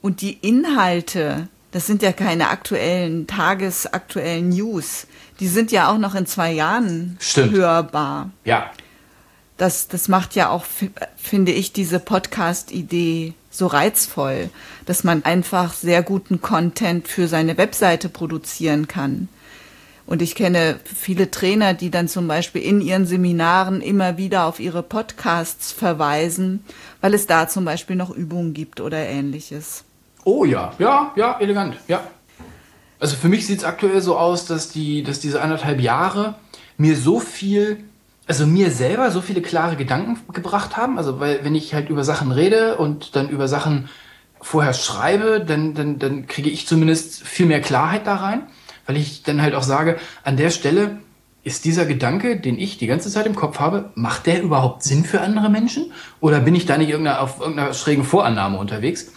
Und 0.01 0.21
die 0.21 0.33
Inhalte, 0.33 1.47
das 1.71 1.87
sind 1.87 2.01
ja 2.01 2.11
keine 2.11 2.49
aktuellen, 2.49 3.27
tagesaktuellen 3.27 4.49
News. 4.49 5.07
Die 5.39 5.47
sind 5.47 5.71
ja 5.71 5.91
auch 5.91 5.97
noch 5.97 6.15
in 6.15 6.25
zwei 6.25 6.51
Jahren 6.51 7.17
Stimmt. 7.19 7.53
hörbar. 7.53 8.31
Ja. 8.45 8.71
Das, 9.57 9.87
das 9.87 10.07
macht 10.07 10.35
ja 10.35 10.49
auch, 10.49 10.65
finde 11.15 11.51
ich, 11.51 11.73
diese 11.73 11.99
Podcast-Idee 11.99 13.33
so 13.51 13.67
reizvoll, 13.67 14.49
dass 14.85 15.03
man 15.03 15.23
einfach 15.25 15.73
sehr 15.73 16.01
guten 16.01 16.41
Content 16.41 17.07
für 17.07 17.27
seine 17.27 17.57
Webseite 17.57 18.09
produzieren 18.09 18.87
kann. 18.87 19.29
Und 20.05 20.21
ich 20.21 20.35
kenne 20.35 20.79
viele 20.83 21.31
Trainer, 21.31 21.73
die 21.73 21.89
dann 21.89 22.07
zum 22.07 22.27
Beispiel 22.27 22.61
in 22.61 22.81
ihren 22.81 23.05
Seminaren 23.05 23.79
immer 23.79 24.17
wieder 24.17 24.45
auf 24.45 24.59
ihre 24.59 24.83
Podcasts 24.83 25.71
verweisen, 25.71 26.63
weil 26.99 27.13
es 27.13 27.25
da 27.25 27.47
zum 27.47 27.63
Beispiel 27.63 27.95
noch 27.95 28.09
Übungen 28.09 28.53
gibt 28.53 28.81
oder 28.81 28.97
ähnliches. 28.97 29.85
Oh 30.25 30.45
ja, 30.45 30.73
ja, 30.77 31.13
ja, 31.15 31.37
elegant, 31.39 31.77
ja. 31.87 32.03
Also 32.99 33.15
für 33.15 33.29
mich 33.29 33.45
sieht 33.45 33.59
es 33.59 33.65
aktuell 33.65 34.01
so 34.01 34.17
aus, 34.17 34.45
dass, 34.45 34.69
die, 34.69 35.03
dass 35.03 35.19
diese 35.19 35.41
anderthalb 35.41 35.79
Jahre 35.79 36.35
mir 36.77 36.97
so 36.97 37.19
viel, 37.19 37.83
also 38.27 38.45
mir 38.45 38.71
selber 38.71 39.11
so 39.11 39.21
viele 39.21 39.41
klare 39.41 39.75
Gedanken 39.75 40.17
gebracht 40.33 40.77
haben. 40.77 40.97
Also 40.97 41.19
weil 41.19 41.43
wenn 41.43 41.55
ich 41.55 41.73
halt 41.73 41.89
über 41.89 42.03
Sachen 42.03 42.31
rede 42.31 42.77
und 42.77 43.15
dann 43.15 43.29
über 43.29 43.47
Sachen 43.47 43.89
vorher 44.41 44.73
schreibe, 44.73 45.43
dann, 45.45 45.73
dann, 45.73 45.99
dann 45.99 46.27
kriege 46.27 46.49
ich 46.49 46.67
zumindest 46.67 47.23
viel 47.23 47.45
mehr 47.45 47.61
Klarheit 47.61 48.07
da 48.07 48.15
rein 48.15 48.47
weil 48.85 48.97
ich 48.97 49.23
dann 49.23 49.41
halt 49.41 49.55
auch 49.55 49.63
sage, 49.63 49.97
an 50.23 50.37
der 50.37 50.49
Stelle 50.49 50.99
ist 51.43 51.65
dieser 51.65 51.85
Gedanke, 51.85 52.39
den 52.39 52.57
ich 52.57 52.77
die 52.77 52.87
ganze 52.87 53.09
Zeit 53.09 53.25
im 53.25 53.35
Kopf 53.35 53.59
habe, 53.59 53.91
macht 53.95 54.25
der 54.27 54.41
überhaupt 54.41 54.83
Sinn 54.83 55.03
für 55.03 55.21
andere 55.21 55.49
Menschen? 55.49 55.91
Oder 56.21 56.39
bin 56.39 56.55
ich 56.55 56.65
da 56.65 56.77
nicht 56.77 56.89
irgendeiner, 56.89 57.21
auf 57.21 57.39
irgendeiner 57.39 57.73
schrägen 57.73 58.05
Vorannahme 58.05 58.57
unterwegs? 58.57 59.11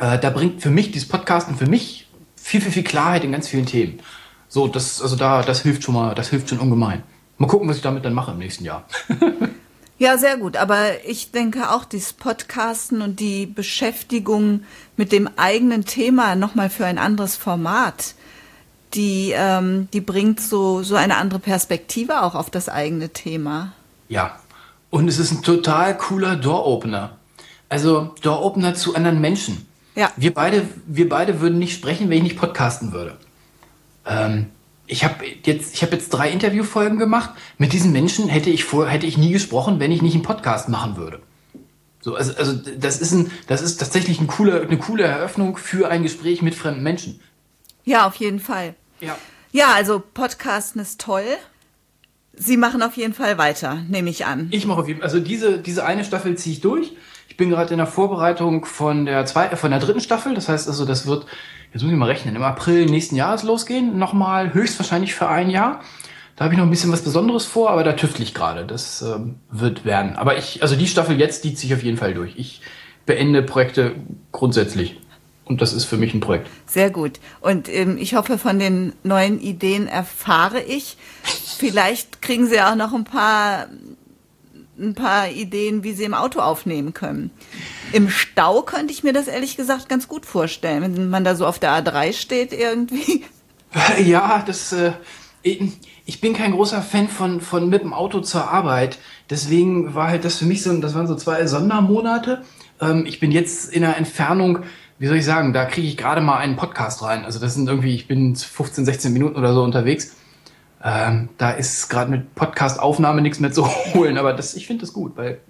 Äh, 0.00 0.18
da 0.18 0.30
bringt 0.30 0.62
für 0.62 0.70
mich 0.70 0.92
dieses 0.92 1.08
Podcasten 1.08 1.56
für 1.56 1.66
mich 1.66 2.08
viel, 2.36 2.60
viel, 2.62 2.72
viel 2.72 2.84
Klarheit 2.84 3.24
in 3.24 3.32
ganz 3.32 3.48
vielen 3.48 3.66
Themen. 3.66 4.00
So, 4.48 4.66
das, 4.66 5.02
also 5.02 5.16
da, 5.16 5.42
das 5.42 5.62
hilft 5.62 5.82
schon 5.82 5.94
mal, 5.94 6.14
das 6.14 6.30
hilft 6.30 6.48
schon 6.48 6.58
ungemein. 6.58 7.02
Mal 7.38 7.46
gucken, 7.46 7.68
was 7.68 7.76
ich 7.76 7.82
damit 7.82 8.04
dann 8.04 8.14
mache 8.14 8.32
im 8.32 8.38
nächsten 8.38 8.64
Jahr. 8.64 8.84
Ja, 9.98 10.18
sehr 10.18 10.36
gut. 10.36 10.56
Aber 10.56 11.04
ich 11.06 11.30
denke 11.30 11.70
auch, 11.70 11.84
dieses 11.84 12.12
Podcasten 12.12 13.02
und 13.02 13.20
die 13.20 13.46
Beschäftigung 13.46 14.64
mit 14.96 15.12
dem 15.12 15.28
eigenen 15.36 15.84
Thema 15.84 16.34
nochmal 16.34 16.70
für 16.70 16.86
ein 16.86 16.98
anderes 16.98 17.36
Format, 17.36 18.16
die, 18.94 19.32
ähm, 19.32 19.86
die 19.92 20.00
bringt 20.00 20.40
so, 20.40 20.82
so 20.82 20.96
eine 20.96 21.16
andere 21.18 21.38
Perspektive 21.38 22.22
auch 22.22 22.34
auf 22.34 22.50
das 22.50 22.68
eigene 22.68 23.10
Thema. 23.10 23.74
Ja, 24.08 24.40
und 24.90 25.06
es 25.06 25.20
ist 25.20 25.30
ein 25.30 25.42
total 25.42 25.96
cooler 25.96 26.34
Door-Opener. 26.34 27.16
Also 27.68 28.14
Door-Opener 28.22 28.74
zu 28.74 28.96
anderen 28.96 29.20
Menschen. 29.20 29.68
Ja. 29.94 30.10
Wir 30.16 30.34
beide, 30.34 30.66
wir 30.86 31.08
beide 31.08 31.40
würden 31.40 31.58
nicht 31.58 31.74
sprechen, 31.74 32.10
wenn 32.10 32.18
ich 32.18 32.24
nicht 32.24 32.38
podcasten 32.38 32.92
würde. 32.92 33.16
Ähm, 34.04 34.48
ich 34.92 35.04
habe 35.04 35.24
jetzt, 35.44 35.74
ich 35.74 35.82
habe 35.82 35.92
jetzt 35.92 36.10
drei 36.10 36.30
Interviewfolgen 36.30 36.98
gemacht. 36.98 37.30
Mit 37.56 37.72
diesen 37.72 37.92
Menschen 37.92 38.28
hätte 38.28 38.50
ich 38.50 38.64
vor, 38.64 38.86
hätte 38.86 39.06
ich 39.06 39.16
nie 39.16 39.32
gesprochen, 39.32 39.80
wenn 39.80 39.90
ich 39.90 40.02
nicht 40.02 40.14
einen 40.14 40.22
Podcast 40.22 40.68
machen 40.68 40.96
würde. 40.96 41.22
So, 42.02 42.14
also, 42.14 42.34
also 42.36 42.52
das 42.52 43.00
ist 43.00 43.12
ein, 43.12 43.30
das 43.46 43.62
ist 43.62 43.78
tatsächlich 43.78 44.20
ein 44.20 44.26
cooler, 44.26 44.60
eine 44.60 44.76
coole 44.76 45.04
Eröffnung 45.04 45.56
für 45.56 45.88
ein 45.88 46.02
Gespräch 46.02 46.42
mit 46.42 46.54
fremden 46.54 46.82
Menschen. 46.82 47.20
Ja, 47.84 48.06
auf 48.06 48.16
jeden 48.16 48.38
Fall. 48.38 48.74
Ja. 49.00 49.16
Ja, 49.50 49.72
also 49.74 50.02
Podcasten 50.12 50.80
ist 50.82 51.00
toll. 51.00 51.24
Sie 52.34 52.56
machen 52.56 52.82
auf 52.82 52.96
jeden 52.96 53.14
Fall 53.14 53.38
weiter, 53.38 53.82
nehme 53.88 54.10
ich 54.10 54.26
an. 54.26 54.48
Ich 54.50 54.66
mache 54.66 54.80
auf 54.80 54.88
jeden 54.88 55.00
Fall. 55.00 55.08
Also 55.08 55.20
diese, 55.20 55.58
diese 55.58 55.84
eine 55.84 56.04
Staffel 56.04 56.36
ziehe 56.36 56.54
ich 56.54 56.60
durch. 56.60 56.92
Ich 57.28 57.36
bin 57.38 57.48
gerade 57.48 57.72
in 57.72 57.78
der 57.78 57.86
Vorbereitung 57.86 58.66
von 58.66 59.06
der 59.06 59.24
zwei, 59.24 59.56
von 59.56 59.70
der 59.70 59.80
dritten 59.80 60.00
Staffel. 60.00 60.34
Das 60.34 60.48
heißt 60.48 60.68
also, 60.68 60.84
das 60.84 61.06
wird, 61.06 61.26
jetzt 61.72 61.82
muss 61.82 61.92
ich 61.92 61.98
mal 61.98 62.06
rechnen, 62.06 62.36
im 62.36 62.42
April 62.42 62.86
nächsten 62.86 63.16
Jahres 63.16 63.42
losgehen. 63.42 63.98
Nochmal 63.98 64.54
höchstwahrscheinlich 64.54 65.14
für 65.14 65.28
ein 65.28 65.50
Jahr. 65.50 65.80
Da 66.36 66.44
habe 66.44 66.54
ich 66.54 66.58
noch 66.58 66.66
ein 66.66 66.70
bisschen 66.70 66.92
was 66.92 67.02
Besonderes 67.02 67.44
vor, 67.44 67.70
aber 67.70 67.84
da 67.84 67.92
tüftel 67.92 68.22
ich 68.22 68.34
gerade. 68.34 68.64
Das 68.64 69.02
ähm, 69.02 69.36
wird 69.50 69.84
werden. 69.84 70.16
Aber 70.16 70.38
ich, 70.38 70.62
also 70.62 70.76
die 70.76 70.86
Staffel 70.86 71.18
jetzt, 71.18 71.44
die 71.44 71.54
ziehe 71.54 71.72
ich 71.72 71.78
auf 71.78 71.84
jeden 71.84 71.98
Fall 71.98 72.14
durch. 72.14 72.34
Ich 72.36 72.62
beende 73.06 73.42
Projekte 73.42 73.94
grundsätzlich. 74.32 74.98
Und 75.44 75.60
das 75.60 75.72
ist 75.72 75.84
für 75.84 75.96
mich 75.96 76.14
ein 76.14 76.20
Projekt. 76.20 76.48
Sehr 76.66 76.90
gut. 76.90 77.20
Und 77.40 77.68
ähm, 77.68 77.98
ich 77.98 78.14
hoffe, 78.14 78.38
von 78.38 78.58
den 78.58 78.92
neuen 79.02 79.40
Ideen 79.40 79.86
erfahre 79.88 80.62
ich. 80.62 80.96
Vielleicht 81.58 82.22
kriegen 82.22 82.46
Sie 82.46 82.60
auch 82.60 82.76
noch 82.76 82.94
ein 82.94 83.04
paar, 83.04 83.66
ein 84.78 84.94
paar 84.94 85.28
Ideen, 85.28 85.84
wie 85.84 85.92
Sie 85.92 86.04
im 86.04 86.14
Auto 86.14 86.40
aufnehmen 86.40 86.94
können. 86.94 87.30
Im 87.92 88.08
Stau 88.10 88.62
könnte 88.62 88.92
ich 88.92 89.02
mir 89.02 89.12
das 89.12 89.28
ehrlich 89.28 89.56
gesagt 89.56 89.88
ganz 89.88 90.08
gut 90.08 90.26
vorstellen, 90.26 90.82
wenn 90.82 91.10
man 91.10 91.24
da 91.24 91.34
so 91.34 91.46
auf 91.46 91.58
der 91.58 91.70
A3 91.70 92.12
steht 92.12 92.52
irgendwie. 92.52 93.24
Ja, 94.04 94.44
das. 94.46 94.74
Äh, 94.74 94.92
ich 95.42 96.20
bin 96.20 96.34
kein 96.34 96.52
großer 96.52 96.82
Fan 96.82 97.08
von, 97.08 97.40
von 97.40 97.70
mit 97.70 97.80
dem 97.80 97.94
Auto 97.94 98.20
zur 98.20 98.50
Arbeit. 98.50 98.98
Deswegen 99.30 99.94
war 99.94 100.08
halt 100.08 100.26
das 100.26 100.36
für 100.36 100.44
mich 100.44 100.62
so, 100.62 100.78
das 100.78 100.94
waren 100.94 101.06
so 101.06 101.16
zwei 101.16 101.46
Sondermonate. 101.46 102.42
Ähm, 102.82 103.06
ich 103.06 103.18
bin 103.18 103.32
jetzt 103.32 103.72
in 103.72 103.82
einer 103.82 103.96
Entfernung 103.96 104.64
wie 105.02 105.08
soll 105.08 105.16
ich 105.16 105.24
sagen, 105.24 105.52
da 105.52 105.64
kriege 105.64 105.88
ich 105.88 105.96
gerade 105.96 106.20
mal 106.20 106.38
einen 106.38 106.54
Podcast 106.54 107.02
rein. 107.02 107.24
Also 107.24 107.40
das 107.40 107.54
sind 107.54 107.68
irgendwie, 107.68 107.92
ich 107.92 108.06
bin 108.06 108.36
15, 108.36 108.84
16 108.84 109.12
Minuten 109.12 109.36
oder 109.36 109.52
so 109.52 109.64
unterwegs. 109.64 110.14
Ähm, 110.80 111.28
da 111.38 111.50
ist 111.50 111.88
gerade 111.88 112.08
mit 112.08 112.36
Podcast-Aufnahme 112.36 113.20
nichts 113.20 113.40
mehr 113.40 113.50
zu 113.50 113.66
holen, 113.94 114.16
aber 114.16 114.32
das, 114.32 114.54
ich 114.54 114.68
finde 114.68 114.82
das 114.82 114.92
gut, 114.92 115.16
weil 115.16 115.40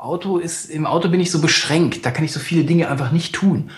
Auto 0.00 0.38
ist, 0.38 0.70
im 0.70 0.86
Auto 0.86 1.08
bin 1.08 1.20
ich 1.20 1.30
so 1.30 1.40
beschränkt, 1.40 2.06
da 2.06 2.10
kann 2.10 2.24
ich 2.24 2.32
so 2.32 2.40
viele 2.40 2.64
Dinge 2.64 2.88
einfach 2.88 3.12
nicht 3.12 3.34
tun. 3.34 3.70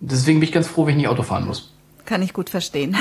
Deswegen 0.00 0.40
bin 0.40 0.48
ich 0.48 0.54
ganz 0.54 0.66
froh, 0.68 0.84
wenn 0.84 0.92
ich 0.92 0.98
nicht 0.98 1.08
Auto 1.08 1.22
fahren 1.22 1.46
muss. 1.46 1.72
Kann 2.04 2.22
ich 2.22 2.32
gut 2.32 2.50
verstehen. 2.50 2.96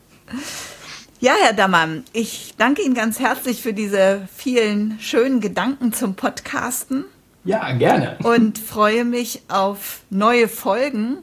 ja, 1.20 1.32
Herr 1.42 1.54
Dammann, 1.54 2.04
ich 2.12 2.54
danke 2.58 2.82
Ihnen 2.82 2.94
ganz 2.94 3.18
herzlich 3.18 3.62
für 3.62 3.72
diese 3.72 4.28
vielen 4.34 5.00
schönen 5.00 5.40
Gedanken 5.40 5.92
zum 5.92 6.14
Podcasten. 6.14 7.04
Ja, 7.44 7.72
gerne. 7.72 8.18
Und 8.22 8.58
freue 8.58 9.06
mich 9.06 9.42
auf 9.48 10.02
neue 10.10 10.48
Folgen 10.48 11.18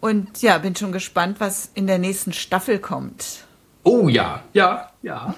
und 0.00 0.40
ja, 0.40 0.56
bin 0.56 0.74
schon 0.74 0.92
gespannt, 0.92 1.36
was 1.38 1.70
in 1.74 1.86
der 1.86 1.98
nächsten 1.98 2.32
Staffel 2.32 2.78
kommt. 2.78 3.44
Oh 3.82 4.08
ja, 4.08 4.42
ja, 4.54 4.90
ja. 5.02 5.34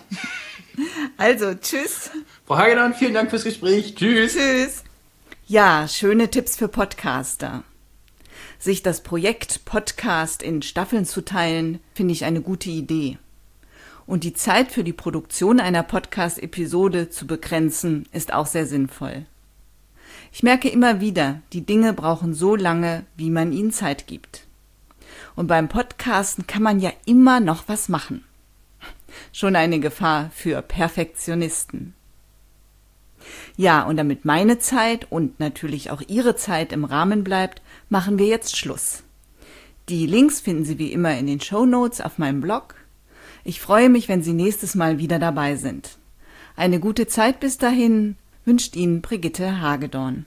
Also, 1.17 1.55
tschüss. 1.55 2.11
Frau 2.47 2.57
Hagenan, 2.57 2.95
vielen 2.95 3.15
Dank 3.15 3.31
fürs 3.31 3.45
Gespräch. 3.45 3.95
Tschüss. 3.95 4.35
Tschüss. 4.35 4.85
Ja, 5.47 5.89
schöne 5.89 6.31
Tipps 6.31 6.57
für 6.57 6.69
Podcaster. 6.69 7.65
Sich 8.59 8.83
das 8.83 9.03
Projekt 9.03 9.65
Podcast 9.65 10.43
in 10.43 10.63
Staffeln 10.63 11.05
zu 11.05 11.25
teilen, 11.25 11.81
finde 11.95 12.13
ich 12.13 12.25
eine 12.25 12.41
gute 12.41 12.71
Idee. 12.71 13.19
Und 14.07 14.25
die 14.25 14.35
Zeit 14.35 14.73
für 14.73 14.85
die 14.85 14.93
Produktion 14.93 15.61
einer 15.61 15.83
Podcast-Episode 15.83 17.11
zu 17.11 17.27
begrenzen, 17.27 18.07
ist 18.13 18.33
auch 18.33 18.47
sehr 18.47 18.67
sinnvoll. 18.67 19.27
Ich 20.33 20.43
merke 20.43 20.69
immer 20.69 21.01
wieder, 21.01 21.41
die 21.53 21.65
Dinge 21.65 21.93
brauchen 21.93 22.35
so 22.35 22.57
lange, 22.57 23.05
wie 23.17 23.31
man 23.31 23.53
ihnen 23.53 23.73
Zeit 23.73 24.07
gibt. 24.07 24.47
Und 25.37 25.47
beim 25.47 25.69
Podcasten 25.69 26.47
kann 26.47 26.63
man 26.63 26.81
ja 26.81 26.93
immer 27.07 27.41
noch 27.41 27.65
was 27.69 27.89
machen. 27.89 28.25
Schon 29.33 29.57
eine 29.57 29.81
Gefahr 29.81 30.31
für 30.35 30.63
Perfektionisten. 30.63 31.95
Ja, 33.57 33.83
und 33.83 33.97
damit 33.97 34.25
meine 34.25 34.59
Zeit 34.59 35.11
und 35.11 35.41
natürlich 35.41 35.91
auch 35.91 36.03
Ihre 36.07 36.37
Zeit 36.37 36.73
im 36.73 36.85
Rahmen 36.85 37.25
bleibt, 37.25 37.63
machen 37.89 38.19
wir 38.19 38.27
jetzt 38.27 38.57
Schluss. 38.57 39.03
Die 39.89 40.07
Links 40.07 40.41
finden 40.41 40.65
Sie 40.65 40.79
wie 40.79 40.93
immer 40.93 41.17
in 41.19 41.27
den 41.27 41.41
Show 41.41 41.67
Notes 41.67 42.01
auf 42.01 42.19
meinem 42.19 42.41
Blog. 42.41 42.75
Ich 43.45 43.61
freue 43.61 43.89
mich, 43.89 44.09
wenn 44.09 44.23
Sie 44.23 44.35
nächstes 44.35 44.75
Mal 44.75 44.99
wieder 44.99 45.19
dabei 45.19 45.57
sind. 45.57 45.99
Eine 46.57 46.81
gute 46.81 47.07
Zeit 47.07 47.41
bis 47.41 47.59
dahin 47.59 48.17
wünscht 48.45 48.77
Ihnen 48.77 49.01
Brigitte 49.01 49.61
Hagedorn. 49.61 50.27